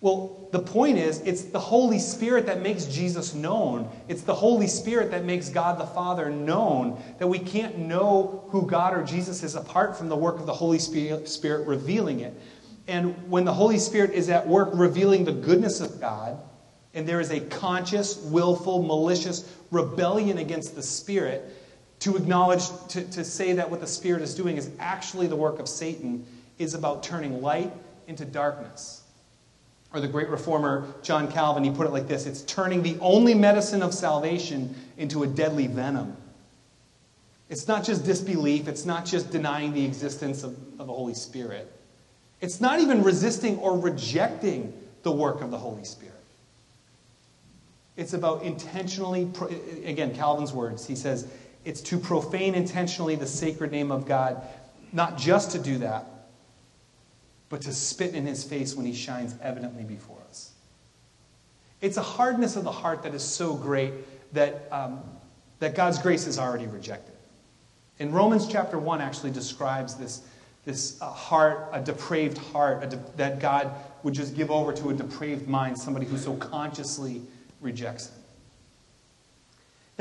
Well, 0.00 0.48
the 0.50 0.58
point 0.58 0.98
is, 0.98 1.20
it's 1.20 1.44
the 1.44 1.60
Holy 1.60 2.00
Spirit 2.00 2.46
that 2.46 2.60
makes 2.60 2.86
Jesus 2.86 3.34
known. 3.34 3.88
It's 4.08 4.22
the 4.22 4.34
Holy 4.34 4.66
Spirit 4.66 5.12
that 5.12 5.24
makes 5.24 5.48
God 5.48 5.78
the 5.78 5.86
Father 5.86 6.28
known. 6.28 7.00
That 7.18 7.28
we 7.28 7.38
can't 7.38 7.78
know 7.78 8.44
who 8.48 8.66
God 8.66 8.96
or 8.96 9.04
Jesus 9.04 9.44
is 9.44 9.54
apart 9.54 9.96
from 9.96 10.08
the 10.08 10.16
work 10.16 10.40
of 10.40 10.46
the 10.46 10.52
Holy 10.52 10.80
Spirit 10.80 11.66
revealing 11.68 12.18
it. 12.20 12.34
And 12.88 13.30
when 13.30 13.44
the 13.44 13.52
Holy 13.52 13.78
Spirit 13.78 14.10
is 14.10 14.28
at 14.28 14.46
work 14.46 14.70
revealing 14.72 15.24
the 15.24 15.32
goodness 15.32 15.80
of 15.80 16.00
God, 16.00 16.36
and 16.94 17.08
there 17.08 17.20
is 17.20 17.30
a 17.30 17.38
conscious, 17.38 18.16
willful, 18.16 18.82
malicious 18.82 19.48
rebellion 19.70 20.38
against 20.38 20.74
the 20.74 20.82
Spirit, 20.82 21.48
to 22.02 22.16
acknowledge, 22.16 22.64
to, 22.88 23.04
to 23.10 23.24
say 23.24 23.52
that 23.52 23.70
what 23.70 23.80
the 23.80 23.86
Spirit 23.86 24.22
is 24.22 24.34
doing 24.34 24.56
is 24.56 24.70
actually 24.80 25.28
the 25.28 25.36
work 25.36 25.60
of 25.60 25.68
Satan, 25.68 26.26
is 26.58 26.74
about 26.74 27.04
turning 27.04 27.40
light 27.40 27.72
into 28.08 28.24
darkness. 28.24 29.04
Or 29.94 30.00
the 30.00 30.08
great 30.08 30.28
reformer 30.28 30.92
John 31.02 31.30
Calvin, 31.30 31.62
he 31.62 31.70
put 31.70 31.86
it 31.86 31.90
like 31.90 32.08
this 32.08 32.26
it's 32.26 32.42
turning 32.42 32.82
the 32.82 32.98
only 33.00 33.34
medicine 33.34 33.82
of 33.82 33.94
salvation 33.94 34.74
into 34.96 35.22
a 35.22 35.28
deadly 35.28 35.68
venom. 35.68 36.16
It's 37.48 37.68
not 37.68 37.84
just 37.84 38.04
disbelief, 38.04 38.66
it's 38.66 38.84
not 38.84 39.04
just 39.04 39.30
denying 39.30 39.72
the 39.72 39.84
existence 39.84 40.42
of, 40.42 40.56
of 40.80 40.88
the 40.88 40.92
Holy 40.92 41.14
Spirit. 41.14 41.70
It's 42.40 42.60
not 42.60 42.80
even 42.80 43.04
resisting 43.04 43.58
or 43.58 43.78
rejecting 43.78 44.72
the 45.04 45.12
work 45.12 45.40
of 45.40 45.52
the 45.52 45.58
Holy 45.58 45.84
Spirit. 45.84 46.16
It's 47.96 48.14
about 48.14 48.42
intentionally, 48.42 49.30
again, 49.84 50.14
Calvin's 50.14 50.52
words. 50.52 50.86
He 50.86 50.96
says, 50.96 51.28
it's 51.64 51.80
to 51.82 51.98
profane 51.98 52.54
intentionally 52.54 53.14
the 53.14 53.26
sacred 53.26 53.70
name 53.70 53.90
of 53.90 54.06
God, 54.06 54.42
not 54.92 55.16
just 55.16 55.52
to 55.52 55.58
do 55.58 55.78
that, 55.78 56.06
but 57.48 57.60
to 57.62 57.72
spit 57.72 58.14
in 58.14 58.26
his 58.26 58.42
face 58.42 58.74
when 58.74 58.86
he 58.86 58.94
shines 58.94 59.34
evidently 59.42 59.84
before 59.84 60.18
us. 60.28 60.52
It's 61.80 61.96
a 61.96 62.02
hardness 62.02 62.56
of 62.56 62.64
the 62.64 62.72
heart 62.72 63.02
that 63.02 63.14
is 63.14 63.22
so 63.22 63.54
great 63.54 63.92
that, 64.32 64.68
um, 64.70 65.00
that 65.58 65.74
God's 65.74 65.98
grace 65.98 66.26
is 66.26 66.38
already 66.38 66.66
rejected. 66.66 67.14
In 67.98 68.12
Romans 68.12 68.48
chapter 68.48 68.78
1 68.78 69.00
actually 69.00 69.30
describes 69.32 69.94
this, 69.96 70.22
this 70.64 71.00
uh, 71.02 71.06
heart, 71.06 71.68
a 71.72 71.80
depraved 71.80 72.38
heart, 72.38 72.82
a 72.82 72.86
de- 72.86 73.04
that 73.16 73.38
God 73.38 73.74
would 74.02 74.14
just 74.14 74.34
give 74.34 74.50
over 74.50 74.72
to 74.72 74.90
a 74.90 74.94
depraved 74.94 75.48
mind, 75.48 75.78
somebody 75.78 76.06
who 76.06 76.16
so 76.16 76.34
consciously 76.36 77.22
rejects 77.60 78.08
him. 78.08 78.21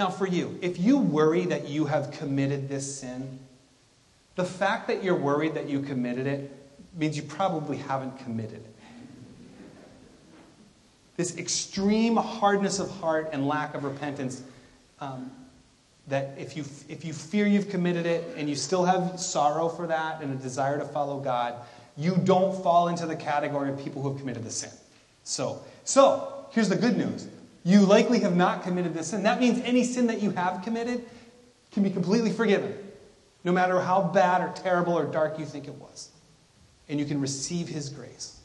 Now, 0.01 0.09
for 0.09 0.25
you, 0.25 0.57
if 0.63 0.79
you 0.79 0.97
worry 0.97 1.45
that 1.45 1.69
you 1.69 1.85
have 1.85 2.09
committed 2.09 2.67
this 2.67 3.01
sin, 3.01 3.37
the 4.33 4.43
fact 4.43 4.87
that 4.87 5.03
you're 5.03 5.13
worried 5.13 5.53
that 5.53 5.69
you 5.69 5.79
committed 5.79 6.25
it 6.25 6.51
means 6.95 7.15
you 7.15 7.21
probably 7.21 7.77
haven't 7.77 8.17
committed. 8.17 8.65
It. 8.65 8.75
This 11.17 11.37
extreme 11.37 12.15
hardness 12.15 12.79
of 12.79 12.89
heart 12.89 13.29
and 13.31 13.47
lack 13.47 13.75
of 13.75 13.83
repentance, 13.83 14.41
um, 15.01 15.29
that 16.07 16.33
if 16.35 16.57
you, 16.57 16.65
if 16.89 17.05
you 17.05 17.13
fear 17.13 17.45
you've 17.45 17.69
committed 17.69 18.07
it 18.07 18.33
and 18.35 18.49
you 18.49 18.55
still 18.55 18.83
have 18.83 19.19
sorrow 19.19 19.69
for 19.69 19.85
that 19.85 20.23
and 20.23 20.33
a 20.33 20.41
desire 20.41 20.79
to 20.79 20.85
follow 20.85 21.19
God, 21.19 21.53
you 21.95 22.17
don't 22.23 22.63
fall 22.63 22.87
into 22.87 23.05
the 23.05 23.15
category 23.15 23.69
of 23.69 23.77
people 23.77 24.01
who 24.01 24.09
have 24.09 24.17
committed 24.17 24.45
the 24.45 24.49
sin. 24.49 24.71
So, 25.25 25.61
so 25.83 26.47
here's 26.49 26.69
the 26.69 26.75
good 26.75 26.97
news. 26.97 27.27
You 27.63 27.81
likely 27.81 28.19
have 28.19 28.35
not 28.35 28.63
committed 28.63 28.93
this 28.93 29.07
sin. 29.07 29.23
That 29.23 29.39
means 29.39 29.61
any 29.63 29.83
sin 29.83 30.07
that 30.07 30.21
you 30.21 30.31
have 30.31 30.63
committed 30.63 31.05
can 31.71 31.83
be 31.83 31.89
completely 31.89 32.31
forgiven, 32.31 32.77
no 33.43 33.51
matter 33.51 33.79
how 33.79 34.01
bad 34.01 34.41
or 34.41 34.51
terrible 34.53 34.97
or 34.97 35.05
dark 35.05 35.37
you 35.39 35.45
think 35.45 35.67
it 35.67 35.75
was 35.75 36.11
and 36.91 36.99
you 36.99 37.05
can 37.05 37.21
receive 37.21 37.69
His 37.69 37.87
grace. 37.87 38.41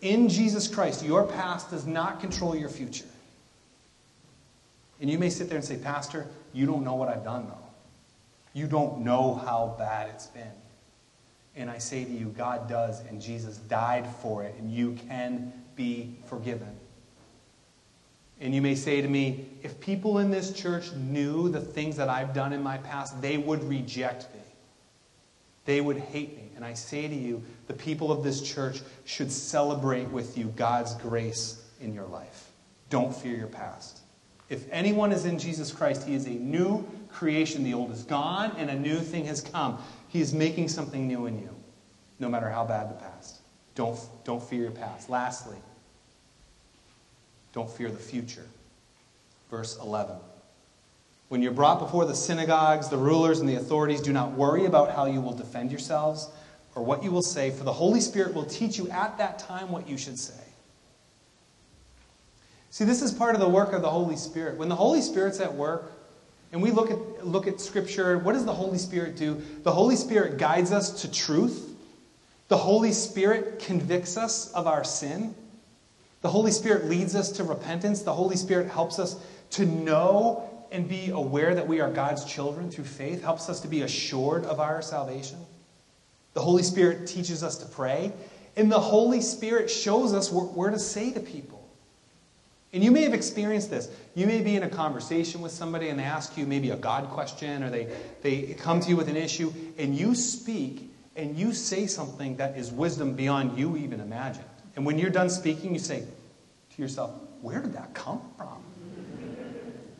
In 0.00 0.30
Jesus 0.30 0.66
Christ, 0.66 1.04
your 1.04 1.24
past 1.24 1.70
does 1.70 1.86
not 1.86 2.20
control 2.20 2.56
your 2.56 2.70
future. 2.70 3.04
And 4.98 5.10
you 5.10 5.18
may 5.18 5.28
sit 5.28 5.48
there 5.48 5.58
and 5.58 5.64
say, 5.64 5.76
Pastor, 5.76 6.26
you 6.54 6.64
don't 6.64 6.82
know 6.82 6.94
what 6.94 7.10
I've 7.10 7.22
done, 7.22 7.48
though. 7.48 7.58
You 8.54 8.66
don't 8.66 9.00
know 9.00 9.34
how 9.34 9.76
bad 9.78 10.08
it's 10.08 10.26
been. 10.28 10.50
And 11.54 11.70
I 11.70 11.76
say 11.76 12.02
to 12.02 12.10
you, 12.10 12.26
God 12.28 12.66
does, 12.66 13.00
and 13.00 13.20
Jesus 13.20 13.58
died 13.58 14.06
for 14.22 14.42
it, 14.42 14.54
and 14.58 14.72
you 14.72 14.96
can 15.06 15.52
be 15.74 16.16
forgiven. 16.24 16.74
And 18.40 18.54
you 18.54 18.60
may 18.60 18.74
say 18.74 19.00
to 19.00 19.08
me, 19.08 19.46
if 19.62 19.80
people 19.80 20.18
in 20.18 20.30
this 20.30 20.52
church 20.52 20.92
knew 20.92 21.48
the 21.48 21.60
things 21.60 21.96
that 21.96 22.08
I've 22.08 22.34
done 22.34 22.52
in 22.52 22.62
my 22.62 22.78
past, 22.78 23.20
they 23.22 23.38
would 23.38 23.64
reject 23.64 24.32
me. 24.34 24.40
They 25.64 25.80
would 25.80 25.98
hate 25.98 26.36
me. 26.36 26.50
And 26.54 26.64
I 26.64 26.74
say 26.74 27.08
to 27.08 27.14
you, 27.14 27.42
the 27.66 27.74
people 27.74 28.12
of 28.12 28.22
this 28.22 28.42
church 28.42 28.80
should 29.04 29.32
celebrate 29.32 30.08
with 30.10 30.36
you 30.36 30.52
God's 30.56 30.94
grace 30.96 31.64
in 31.80 31.94
your 31.94 32.06
life. 32.06 32.50
Don't 32.90 33.14
fear 33.14 33.36
your 33.36 33.48
past. 33.48 34.00
If 34.48 34.70
anyone 34.70 35.10
is 35.10 35.24
in 35.24 35.38
Jesus 35.38 35.72
Christ, 35.72 36.06
he 36.06 36.14
is 36.14 36.26
a 36.26 36.30
new 36.30 36.86
creation. 37.10 37.64
The 37.64 37.74
old 37.74 37.90
is 37.90 38.04
gone 38.04 38.52
and 38.58 38.70
a 38.70 38.78
new 38.78 39.00
thing 39.00 39.24
has 39.24 39.40
come. 39.40 39.78
He 40.08 40.20
is 40.20 40.32
making 40.32 40.68
something 40.68 41.08
new 41.08 41.26
in 41.26 41.38
you, 41.38 41.50
no 42.20 42.28
matter 42.28 42.48
how 42.48 42.64
bad 42.64 42.90
the 42.90 42.94
past. 42.94 43.40
Don't, 43.74 43.98
don't 44.24 44.42
fear 44.42 44.62
your 44.62 44.70
past. 44.70 45.10
Lastly, 45.10 45.56
don't 47.56 47.70
fear 47.70 47.90
the 47.90 47.96
future. 47.96 48.44
Verse 49.50 49.78
11. 49.82 50.14
When 51.28 51.40
you're 51.40 51.52
brought 51.52 51.78
before 51.78 52.04
the 52.04 52.14
synagogues, 52.14 52.90
the 52.90 52.98
rulers, 52.98 53.40
and 53.40 53.48
the 53.48 53.54
authorities, 53.54 54.02
do 54.02 54.12
not 54.12 54.32
worry 54.32 54.66
about 54.66 54.94
how 54.94 55.06
you 55.06 55.22
will 55.22 55.32
defend 55.32 55.70
yourselves 55.70 56.28
or 56.74 56.82
what 56.82 57.02
you 57.02 57.10
will 57.10 57.22
say, 57.22 57.50
for 57.50 57.64
the 57.64 57.72
Holy 57.72 58.02
Spirit 58.02 58.34
will 58.34 58.44
teach 58.44 58.76
you 58.76 58.90
at 58.90 59.16
that 59.16 59.38
time 59.38 59.72
what 59.72 59.88
you 59.88 59.96
should 59.96 60.18
say. 60.18 60.34
See, 62.68 62.84
this 62.84 63.00
is 63.00 63.10
part 63.10 63.34
of 63.34 63.40
the 63.40 63.48
work 63.48 63.72
of 63.72 63.80
the 63.80 63.88
Holy 63.88 64.16
Spirit. 64.16 64.58
When 64.58 64.68
the 64.68 64.76
Holy 64.76 65.00
Spirit's 65.00 65.40
at 65.40 65.54
work, 65.54 65.90
and 66.52 66.60
we 66.60 66.70
look 66.70 66.90
at, 66.90 67.26
look 67.26 67.46
at 67.46 67.58
Scripture, 67.58 68.18
what 68.18 68.34
does 68.34 68.44
the 68.44 68.52
Holy 68.52 68.76
Spirit 68.76 69.16
do? 69.16 69.40
The 69.62 69.72
Holy 69.72 69.96
Spirit 69.96 70.36
guides 70.36 70.72
us 70.72 71.00
to 71.00 71.10
truth. 71.10 71.74
The 72.48 72.58
Holy 72.58 72.92
Spirit 72.92 73.60
convicts 73.60 74.18
us 74.18 74.52
of 74.52 74.66
our 74.66 74.84
sin. 74.84 75.34
The 76.26 76.32
Holy 76.32 76.50
Spirit 76.50 76.86
leads 76.86 77.14
us 77.14 77.30
to 77.30 77.44
repentance. 77.44 78.02
The 78.02 78.12
Holy 78.12 78.34
Spirit 78.34 78.68
helps 78.68 78.98
us 78.98 79.14
to 79.50 79.64
know 79.64 80.66
and 80.72 80.88
be 80.88 81.10
aware 81.10 81.54
that 81.54 81.68
we 81.68 81.80
are 81.80 81.88
God's 81.88 82.24
children 82.24 82.68
through 82.68 82.86
faith, 82.86 83.22
helps 83.22 83.48
us 83.48 83.60
to 83.60 83.68
be 83.68 83.82
assured 83.82 84.44
of 84.44 84.58
our 84.58 84.82
salvation. 84.82 85.38
The 86.34 86.40
Holy 86.40 86.64
Spirit 86.64 87.06
teaches 87.06 87.44
us 87.44 87.56
to 87.58 87.66
pray, 87.66 88.12
and 88.56 88.72
the 88.72 88.80
Holy 88.80 89.20
Spirit 89.20 89.70
shows 89.70 90.12
us 90.12 90.32
where 90.32 90.70
to 90.70 90.80
say 90.80 91.12
to 91.12 91.20
people. 91.20 91.64
And 92.72 92.82
you 92.82 92.90
may 92.90 93.02
have 93.02 93.14
experienced 93.14 93.70
this. 93.70 93.88
You 94.16 94.26
may 94.26 94.42
be 94.42 94.56
in 94.56 94.64
a 94.64 94.68
conversation 94.68 95.42
with 95.42 95.52
somebody 95.52 95.90
and 95.90 96.00
they 96.00 96.02
ask 96.02 96.36
you 96.36 96.44
maybe 96.44 96.70
a 96.70 96.76
God 96.76 97.08
question 97.10 97.62
or 97.62 97.70
they, 97.70 97.86
they 98.22 98.54
come 98.54 98.80
to 98.80 98.88
you 98.88 98.96
with 98.96 99.08
an 99.08 99.16
issue 99.16 99.52
and 99.78 99.94
you 99.94 100.16
speak 100.16 100.90
and 101.14 101.36
you 101.36 101.52
say 101.54 101.86
something 101.86 102.36
that 102.38 102.58
is 102.58 102.72
wisdom 102.72 103.14
beyond 103.14 103.56
you 103.56 103.76
even 103.76 104.00
imagined. 104.00 104.44
And 104.76 104.84
when 104.84 104.98
you're 104.98 105.10
done 105.10 105.30
speaking, 105.30 105.72
you 105.72 105.78
say 105.78 106.04
to 106.76 106.82
yourself, 106.82 107.10
Where 107.40 107.60
did 107.60 107.72
that 107.72 107.94
come 107.94 108.20
from? 108.36 108.62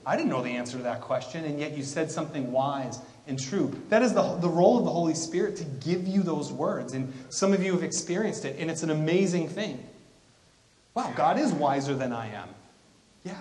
I 0.05 0.17
didn't 0.17 0.31
know 0.31 0.43
the 0.43 0.51
answer 0.51 0.77
to 0.77 0.83
that 0.85 1.01
question, 1.01 1.45
and 1.45 1.59
yet 1.59 1.77
you 1.77 1.83
said 1.83 2.11
something 2.11 2.53
wise 2.53 3.01
and 3.27 3.39
true. 3.41 3.75
That 3.89 4.03
is 4.03 4.13
the, 4.13 4.37
the 4.37 4.49
role 4.49 4.79
of 4.79 4.85
the 4.85 4.91
Holy 4.91 5.15
Spirit 5.15 5.57
to 5.57 5.65
give 5.65 6.07
you 6.07 6.23
those 6.23 6.53
words. 6.53 6.93
And 6.93 7.13
some 7.29 7.53
of 7.53 7.63
you 7.63 7.73
have 7.73 7.83
experienced 7.83 8.45
it, 8.45 8.57
and 8.61 8.71
it's 8.71 8.85
an 8.85 8.91
amazing 8.91 9.49
thing. 9.49 9.85
Wow, 10.95 11.13
God 11.17 11.39
is 11.39 11.53
wiser 11.53 11.95
than 11.95 12.13
I 12.13 12.29
am. 12.29 12.49
Yeah. 13.25 13.35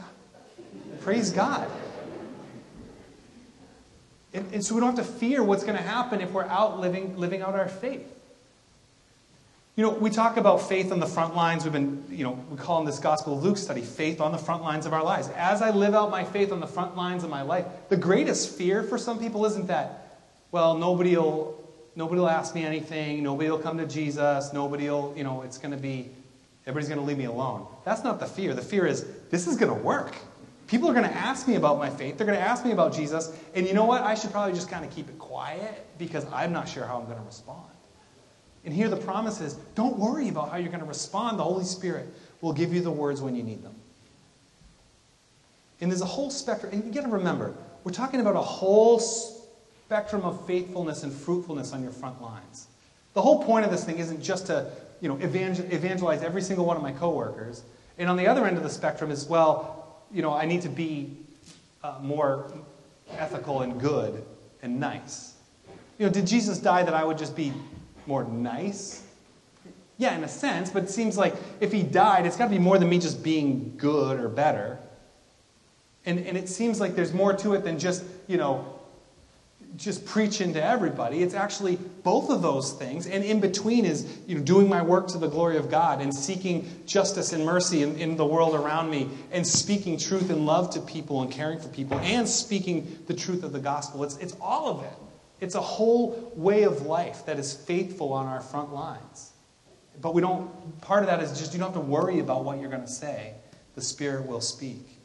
Praise 1.02 1.32
God. 1.32 1.70
And, 4.34 4.52
and 4.54 4.66
so 4.66 4.74
we 4.74 4.82
don't 4.82 4.98
have 4.98 5.06
to 5.06 5.14
fear 5.14 5.44
what's 5.44 5.64
going 5.64 5.78
to 5.78 5.84
happen 5.84 6.20
if 6.20 6.32
we're 6.32 6.46
out 6.46 6.80
living, 6.80 7.16
living 7.16 7.42
out 7.42 7.54
our 7.54 7.70
faith. 7.70 8.15
You 9.78 9.84
know, 9.84 9.90
we 9.90 10.10
talk 10.10 10.38
about 10.38 10.70
faith 10.70 10.94
on 10.94 11.02
the 11.02 11.06
front 11.06 11.36
lines. 11.36 11.66
We've 11.66 11.74
been, 11.74 12.06
you 12.10 12.24
know, 12.24 12.40
we 12.50 12.56
call 12.56 12.80
in 12.80 12.86
this 12.86 12.98
Gospel 12.98 13.38
Luke 13.38 13.58
study 13.58 13.82
faith 13.82 14.22
on 14.22 14.32
the 14.32 14.38
front 14.38 14.64
lines 14.64 14.86
of 14.86 14.94
our 14.94 15.04
lives. 15.04 15.28
As 15.36 15.62
I 15.62 15.72
live 15.72 15.94
out 15.94 16.10
my 16.10 16.24
faith 16.24 16.54
on 16.54 16.62
the 16.62 16.68
front 16.68 16.96
lines 16.96 17.26
of 17.26 17.30
my 17.30 17.42
life, 17.42 17.66
the 17.90 17.98
greatest 17.98 18.58
fear 18.58 18.84
for 18.84 18.98
some 18.98 19.20
people 19.20 19.46
isn't 19.46 19.68
that, 19.68 20.22
well, 20.52 20.78
nobody 20.78 21.18
will, 21.18 21.62
nobody 21.98 22.22
will 22.22 22.30
ask 22.30 22.56
me 22.56 22.64
anything, 22.64 23.22
nobody 23.22 23.50
will 23.50 23.60
come 23.60 23.78
to 23.78 23.86
Jesus, 23.86 24.54
nobody 24.54 24.90
will, 24.90 25.14
you 25.18 25.26
know, 25.26 25.42
it's 25.42 25.58
going 25.58 25.72
to 25.72 25.78
be, 25.78 26.10
everybody's 26.66 26.88
going 26.88 27.02
to 27.02 27.06
leave 27.06 27.18
me 27.18 27.26
alone. 27.26 27.68
That's 27.84 28.02
not 28.02 28.22
the 28.22 28.28
fear. 28.28 28.54
The 28.54 28.62
fear 28.62 28.86
is, 28.86 29.06
this 29.30 29.46
is 29.46 29.58
going 29.58 29.78
to 29.78 29.84
work. 29.84 30.16
People 30.68 30.90
are 30.90 30.94
going 30.94 31.08
to 31.08 31.16
ask 31.16 31.50
me 31.50 31.56
about 31.56 31.80
my 31.80 31.90
faith. 31.90 32.18
They're 32.18 32.26
going 32.26 32.40
to 32.40 32.46
ask 32.46 32.64
me 32.64 32.72
about 32.72 32.94
Jesus. 32.94 33.38
And 33.54 33.68
you 33.68 33.74
know 33.74 33.84
what? 33.84 34.04
I 34.04 34.16
should 34.16 34.32
probably 34.32 34.54
just 34.54 34.70
kind 34.70 34.86
of 34.86 34.92
keep 34.92 35.10
it 35.10 35.20
quiet 35.20 35.86
because 35.98 36.26
I'm 36.32 36.54
not 36.54 36.70
sure 36.70 36.86
how 36.86 36.98
I'm 36.98 37.06
going 37.08 37.18
to 37.18 37.26
respond. 37.26 37.75
And 38.66 38.74
here 38.74 38.90
the 38.90 38.98
promise 38.98 39.42
is 39.42 39.54
don't 39.76 39.98
worry 39.98 40.28
about 40.30 40.50
how 40.50 40.58
you're 40.58 40.70
going 40.70 40.80
to 40.80 40.86
respond. 40.86 41.40
The 41.40 41.44
Holy 41.44 41.66
Spirit 41.66 42.08
will 42.42 42.54
give 42.54 42.74
you 42.74 42.82
the 42.82 42.92
words 42.92 43.22
when 43.22 43.36
you 43.36 43.44
need 43.44 43.64
them. 43.64 43.76
And 45.82 45.92
there's 45.92 46.02
a 46.02 46.06
whole 46.06 46.32
spectrum. 46.32 46.74
And 46.74 46.86
you 46.86 46.92
got 46.92 47.08
to 47.08 47.14
remember, 47.14 47.54
we're 47.84 47.92
talking 47.92 48.22
about 48.22 48.36
a 48.36 48.42
whole 48.42 49.00
spectrum 49.00 50.24
of 50.24 50.46
faithfulness 50.48 51.04
and 51.04 51.14
fruitfulness 51.14 51.74
on 51.74 51.84
your 51.84 51.92
front 51.92 52.22
lines. 52.22 52.68
The 53.14 53.22
whole 53.22 53.44
point 53.44 53.66
of 53.66 53.72
this 53.72 53.84
thing 53.84 54.00
isn't 54.00 54.22
just 54.22 54.48
to 54.48 54.72
you 55.02 55.10
know, 55.10 55.18
evangel- 55.18 55.66
evangelize 55.72 56.24
every 56.24 56.42
single 56.42 56.66
one 56.66 56.78
of 56.78 56.84
my 56.84 56.92
coworkers. 56.92 57.64
And 57.98 58.10
on 58.10 58.18
the 58.18 58.28
other 58.28 58.46
end 58.46 58.58
of 58.58 58.64
the 58.64 58.70
spectrum 58.70 59.12
is, 59.12 59.28
well, 59.28 60.02
you 60.12 60.22
know, 60.22 60.34
I 60.34 60.46
need 60.46 60.62
to 60.64 60.70
be 60.70 61.18
uh, 61.84 61.98
more 62.02 62.52
ethical 63.12 63.62
and 63.62 63.80
good 63.80 64.26
and 64.62 64.80
nice. 64.80 65.34
You 65.98 66.06
know, 66.06 66.12
did 66.12 66.28
Jesus 66.28 66.58
die 66.58 66.84
that 66.84 66.94
I 66.94 67.04
would 67.04 67.18
just 67.18 67.36
be 67.36 67.54
more 68.08 68.24
nice? 68.24 69.04
Yeah, 69.98 70.16
in 70.18 70.24
a 70.24 70.28
sense, 70.28 70.70
but 70.70 70.84
it 70.84 70.90
seems 70.90 71.18
like 71.18 71.36
if 71.60 71.72
he 71.72 71.84
died, 71.84 72.26
it's 72.26 72.36
got 72.36 72.46
to 72.46 72.52
be 72.52 72.60
more 72.60 72.78
than 72.78 72.90
me 72.90 73.00
just 73.00 73.24
being 73.24 73.76
good 73.78 74.20
or 74.20 74.28
better. 74.28 74.78
And, 76.06 76.20
and 76.20 76.38
it 76.38 76.50
seems 76.50 76.80
like 76.80 76.96
there's 76.96 77.14
more 77.14 77.34
to 77.34 77.54
it 77.54 77.64
than 77.64 77.80
just, 77.80 78.04
you 78.28 78.38
know, 78.38 78.76
just 79.78 80.06
preaching 80.06 80.54
to 80.54 80.64
everybody. 80.64 81.22
It's 81.22 81.34
actually 81.34 81.78
both 82.04 82.30
of 82.30 82.42
those 82.42 82.74
things. 82.74 83.08
And 83.08 83.24
in 83.24 83.40
between 83.40 83.86
is 83.86 84.20
you 84.28 84.36
know, 84.38 84.44
doing 84.44 84.70
my 84.70 84.82
work 84.82 85.08
to 85.10 85.18
the 85.18 85.28
glory 85.28 85.58
of 85.58 85.70
God 85.70 86.02
and 86.02 86.14
seeking 86.14 86.84
justice 86.86 87.34
and 87.34 87.46
mercy 87.46 87.84
in, 87.84 87.96
in 87.98 88.16
the 88.16 88.26
world 88.26 88.56
around 88.56 88.90
me 88.90 89.10
and 89.32 89.46
speaking 89.46 89.98
truth 89.98 90.30
and 90.30 90.46
love 90.46 90.70
to 90.72 90.82
people 90.82 91.22
and 91.22 91.32
caring 91.32 91.60
for 91.60 91.68
people 91.70 91.98
and 92.00 92.28
speaking 92.28 93.00
the 93.08 93.14
truth 93.14 93.44
of 93.44 93.52
the 93.52 93.60
gospel. 93.60 94.04
It's, 94.04 94.18
it's 94.18 94.36
all 94.40 94.70
of 94.70 94.84
it. 94.84 94.94
It's 95.42 95.56
a 95.56 95.62
whole 95.62 96.32
way 96.36 96.64
of 96.64 96.86
life 96.86 97.26
that 97.26 97.38
is 97.40 97.54
faithful 97.54 98.14
on 98.14 98.28
our 98.28 98.42
front 98.42 98.74
lines. 98.74 99.34
But 100.02 100.14
we 100.14 100.22
don't, 100.22 100.82
part 100.82 101.04
of 101.04 101.08
that 101.08 101.22
is 101.22 101.38
just 101.38 101.54
you 101.54 101.60
don't 101.60 101.74
have 101.74 101.82
to 101.82 101.88
worry 101.88 102.20
about 102.20 102.44
what 102.44 102.60
you're 102.60 102.70
going 102.70 102.82
to 102.82 102.88
say. 102.88 103.34
The 103.76 103.82
Spirit 103.82 104.26
will 104.26 104.42
speak. 104.42 105.02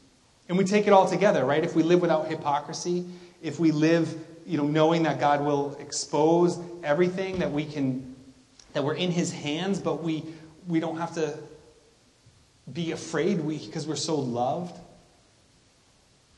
And 0.49 0.57
we 0.57 0.63
take 0.63 0.87
it 0.87 0.93
all 0.93 1.07
together, 1.07 1.45
right? 1.45 1.63
If 1.63 1.75
we 1.75 1.83
live 1.83 2.01
without 2.01 2.27
hypocrisy, 2.27 3.05
if 3.41 3.59
we 3.59 3.71
live 3.71 4.15
you 4.45 4.57
know, 4.57 4.67
knowing 4.67 5.03
that 5.03 5.19
God 5.19 5.41
will 5.45 5.75
expose 5.79 6.59
everything 6.83 7.39
that 7.39 7.51
we 7.51 7.65
can, 7.65 8.15
that 8.73 8.83
we're 8.83 8.95
in 8.95 9.11
His 9.11 9.31
hands, 9.31 9.79
but 9.79 10.03
we, 10.03 10.23
we 10.67 10.79
don't 10.79 10.97
have 10.97 11.13
to 11.15 11.37
be 12.71 12.91
afraid 12.91 13.45
because 13.47 13.87
we, 13.87 13.93
are 13.93 13.97
so 13.97 14.15
loved. 14.15 14.77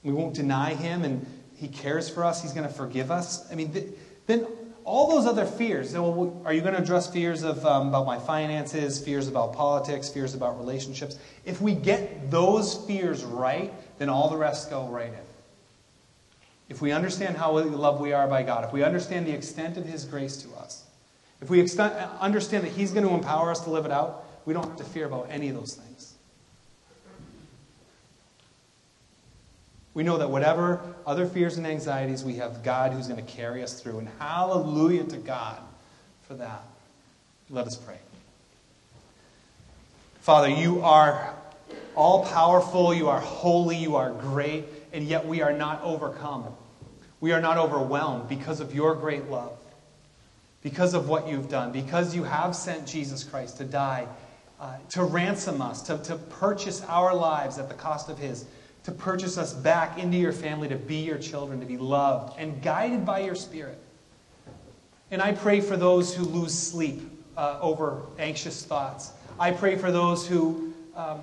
We 0.03 0.11
won't 0.11 0.35
deny 0.35 0.73
Him 0.73 1.03
and 1.03 1.25
He 1.63 1.69
cares 1.69 2.09
for 2.09 2.23
us. 2.23 2.41
He's 2.41 2.53
going 2.53 2.67
to 2.67 2.73
forgive 2.73 3.09
us. 3.09 3.51
I 3.51 3.55
mean, 3.55 3.71
th- 3.73 3.87
then 4.27 4.45
all 4.83 5.09
those 5.09 5.25
other 5.25 5.45
fears. 5.45 5.93
Well, 5.93 6.41
are 6.45 6.53
you 6.53 6.61
going 6.61 6.75
to 6.75 6.81
address 6.81 7.07
fears 7.11 7.43
of, 7.43 7.65
um, 7.65 7.87
about 7.87 8.05
my 8.05 8.19
finances, 8.19 9.03
fears 9.03 9.27
about 9.27 9.53
politics, 9.53 10.09
fears 10.09 10.35
about 10.35 10.59
relationships? 10.59 11.17
If 11.45 11.61
we 11.61 11.73
get 11.73 12.29
those 12.29 12.75
fears 12.85 13.23
right, 13.23 13.73
then 13.97 14.09
all 14.09 14.29
the 14.29 14.37
rest 14.37 14.69
go 14.69 14.87
right 14.87 15.07
in 15.07 15.23
if 16.73 16.81
we 16.81 16.91
understand 16.91 17.37
how 17.37 17.59
loved 17.59 18.01
we 18.01 18.13
are 18.13 18.27
by 18.27 18.41
God, 18.41 18.63
if 18.63 18.73
we 18.73 18.83
understand 18.83 19.27
the 19.27 19.31
extent 19.31 19.77
of 19.77 19.85
His 19.85 20.05
grace 20.05 20.37
to 20.37 20.51
us, 20.55 20.85
if 21.39 21.49
we 21.49 21.61
understand 21.61 22.63
that 22.63 22.71
He's 22.71 22.91
going 22.91 23.05
to 23.05 23.13
empower 23.13 23.51
us 23.51 23.59
to 23.61 23.69
live 23.69 23.85
it 23.85 23.91
out, 23.91 24.25
we 24.45 24.53
don't 24.53 24.67
have 24.67 24.77
to 24.77 24.83
fear 24.83 25.05
about 25.05 25.27
any 25.29 25.49
of 25.49 25.55
those 25.55 25.75
things. 25.75 25.92
We 29.93 30.03
know 30.03 30.17
that 30.17 30.29
whatever 30.29 30.81
other 31.05 31.25
fears 31.25 31.57
and 31.57 31.67
anxieties, 31.67 32.23
we 32.23 32.35
have 32.35 32.63
God 32.63 32.93
who's 32.93 33.07
going 33.07 33.23
to 33.23 33.31
carry 33.31 33.63
us 33.63 33.79
through. 33.79 33.99
And 33.99 34.09
hallelujah 34.19 35.03
to 35.05 35.17
God 35.17 35.59
for 36.27 36.33
that. 36.35 36.63
Let 37.49 37.67
us 37.67 37.75
pray. 37.75 37.99
Father, 40.21 40.49
you 40.49 40.81
are 40.81 41.35
all 41.95 42.25
powerful, 42.25 42.93
you 42.93 43.09
are 43.09 43.19
holy, 43.19 43.75
you 43.75 43.95
are 43.97 44.11
great, 44.11 44.65
and 44.93 45.05
yet 45.05 45.27
we 45.27 45.41
are 45.41 45.53
not 45.53 45.81
overcome. 45.83 46.45
We 47.19 47.31
are 47.31 47.41
not 47.41 47.57
overwhelmed 47.57 48.29
because 48.29 48.59
of 48.59 48.73
your 48.73 48.95
great 48.95 49.29
love, 49.29 49.57
because 50.61 50.93
of 50.93 51.07
what 51.07 51.27
you've 51.27 51.49
done, 51.49 51.71
because 51.71 52.15
you 52.15 52.23
have 52.23 52.55
sent 52.55 52.87
Jesus 52.87 53.23
Christ 53.23 53.57
to 53.57 53.65
die, 53.65 54.07
uh, 54.59 54.77
to 54.91 55.03
ransom 55.03 55.61
us, 55.61 55.81
to, 55.83 55.97
to 55.99 56.15
purchase 56.15 56.81
our 56.85 57.13
lives 57.13 57.59
at 57.59 57.69
the 57.69 57.75
cost 57.75 58.09
of 58.09 58.17
His, 58.17 58.45
to 58.83 58.91
purchase 58.91 59.37
us 59.37 59.53
back 59.53 59.97
into 59.97 60.17
your 60.17 60.33
family, 60.33 60.67
to 60.67 60.75
be 60.75 60.97
your 60.97 61.17
children, 61.17 61.59
to 61.59 61.65
be 61.65 61.77
loved 61.77 62.37
and 62.37 62.61
guided 62.61 63.05
by 63.05 63.19
your 63.19 63.35
Spirit. 63.35 63.77
And 65.11 65.21
I 65.21 65.31
pray 65.31 65.61
for 65.61 65.77
those 65.77 66.13
who 66.13 66.23
lose 66.23 66.57
sleep 66.57 67.01
uh, 67.37 67.59
over 67.61 68.01
anxious 68.19 68.65
thoughts. 68.65 69.11
I 69.39 69.51
pray 69.51 69.77
for 69.77 69.91
those 69.91 70.27
who, 70.27 70.73
um, 70.95 71.21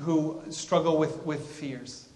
who 0.00 0.40
struggle 0.50 0.98
with, 0.98 1.24
with 1.24 1.46
fears. 1.46 2.08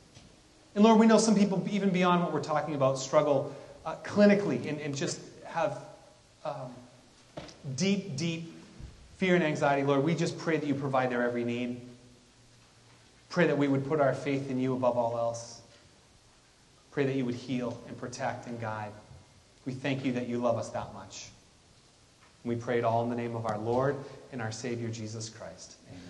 And 0.74 0.84
Lord, 0.84 0.98
we 0.98 1.06
know 1.06 1.18
some 1.18 1.34
people, 1.34 1.66
even 1.70 1.90
beyond 1.90 2.22
what 2.22 2.32
we're 2.32 2.42
talking 2.42 2.74
about, 2.74 2.98
struggle 2.98 3.54
uh, 3.86 3.96
clinically 4.04 4.68
and, 4.68 4.80
and, 4.80 4.94
just 4.94 5.20
have 5.44 5.84
um, 6.44 6.72
deep, 7.76 8.16
deep 8.16 8.52
fear 9.18 9.34
and 9.34 9.44
anxiety. 9.44 9.82
Lord, 9.82 10.02
we 10.02 10.14
just 10.14 10.38
pray 10.38 10.56
that 10.56 10.66
you 10.66 10.74
provide 10.74 11.10
their 11.10 11.22
every 11.22 11.44
need. 11.44 11.80
Pray 13.34 13.48
that 13.48 13.58
we 13.58 13.66
would 13.66 13.84
put 13.88 14.00
our 14.00 14.14
faith 14.14 14.48
in 14.48 14.60
you 14.60 14.74
above 14.74 14.96
all 14.96 15.18
else. 15.18 15.60
Pray 16.92 17.04
that 17.04 17.16
you 17.16 17.24
would 17.24 17.34
heal 17.34 17.82
and 17.88 17.98
protect 17.98 18.46
and 18.46 18.60
guide. 18.60 18.92
We 19.66 19.72
thank 19.72 20.04
you 20.04 20.12
that 20.12 20.28
you 20.28 20.38
love 20.38 20.56
us 20.56 20.68
that 20.68 20.94
much. 20.94 21.30
We 22.44 22.54
pray 22.54 22.78
it 22.78 22.84
all 22.84 23.02
in 23.02 23.10
the 23.10 23.16
name 23.16 23.34
of 23.34 23.44
our 23.46 23.58
Lord 23.58 23.96
and 24.30 24.40
our 24.40 24.52
Savior, 24.52 24.88
Jesus 24.88 25.28
Christ. 25.28 25.74
Amen. 25.90 26.03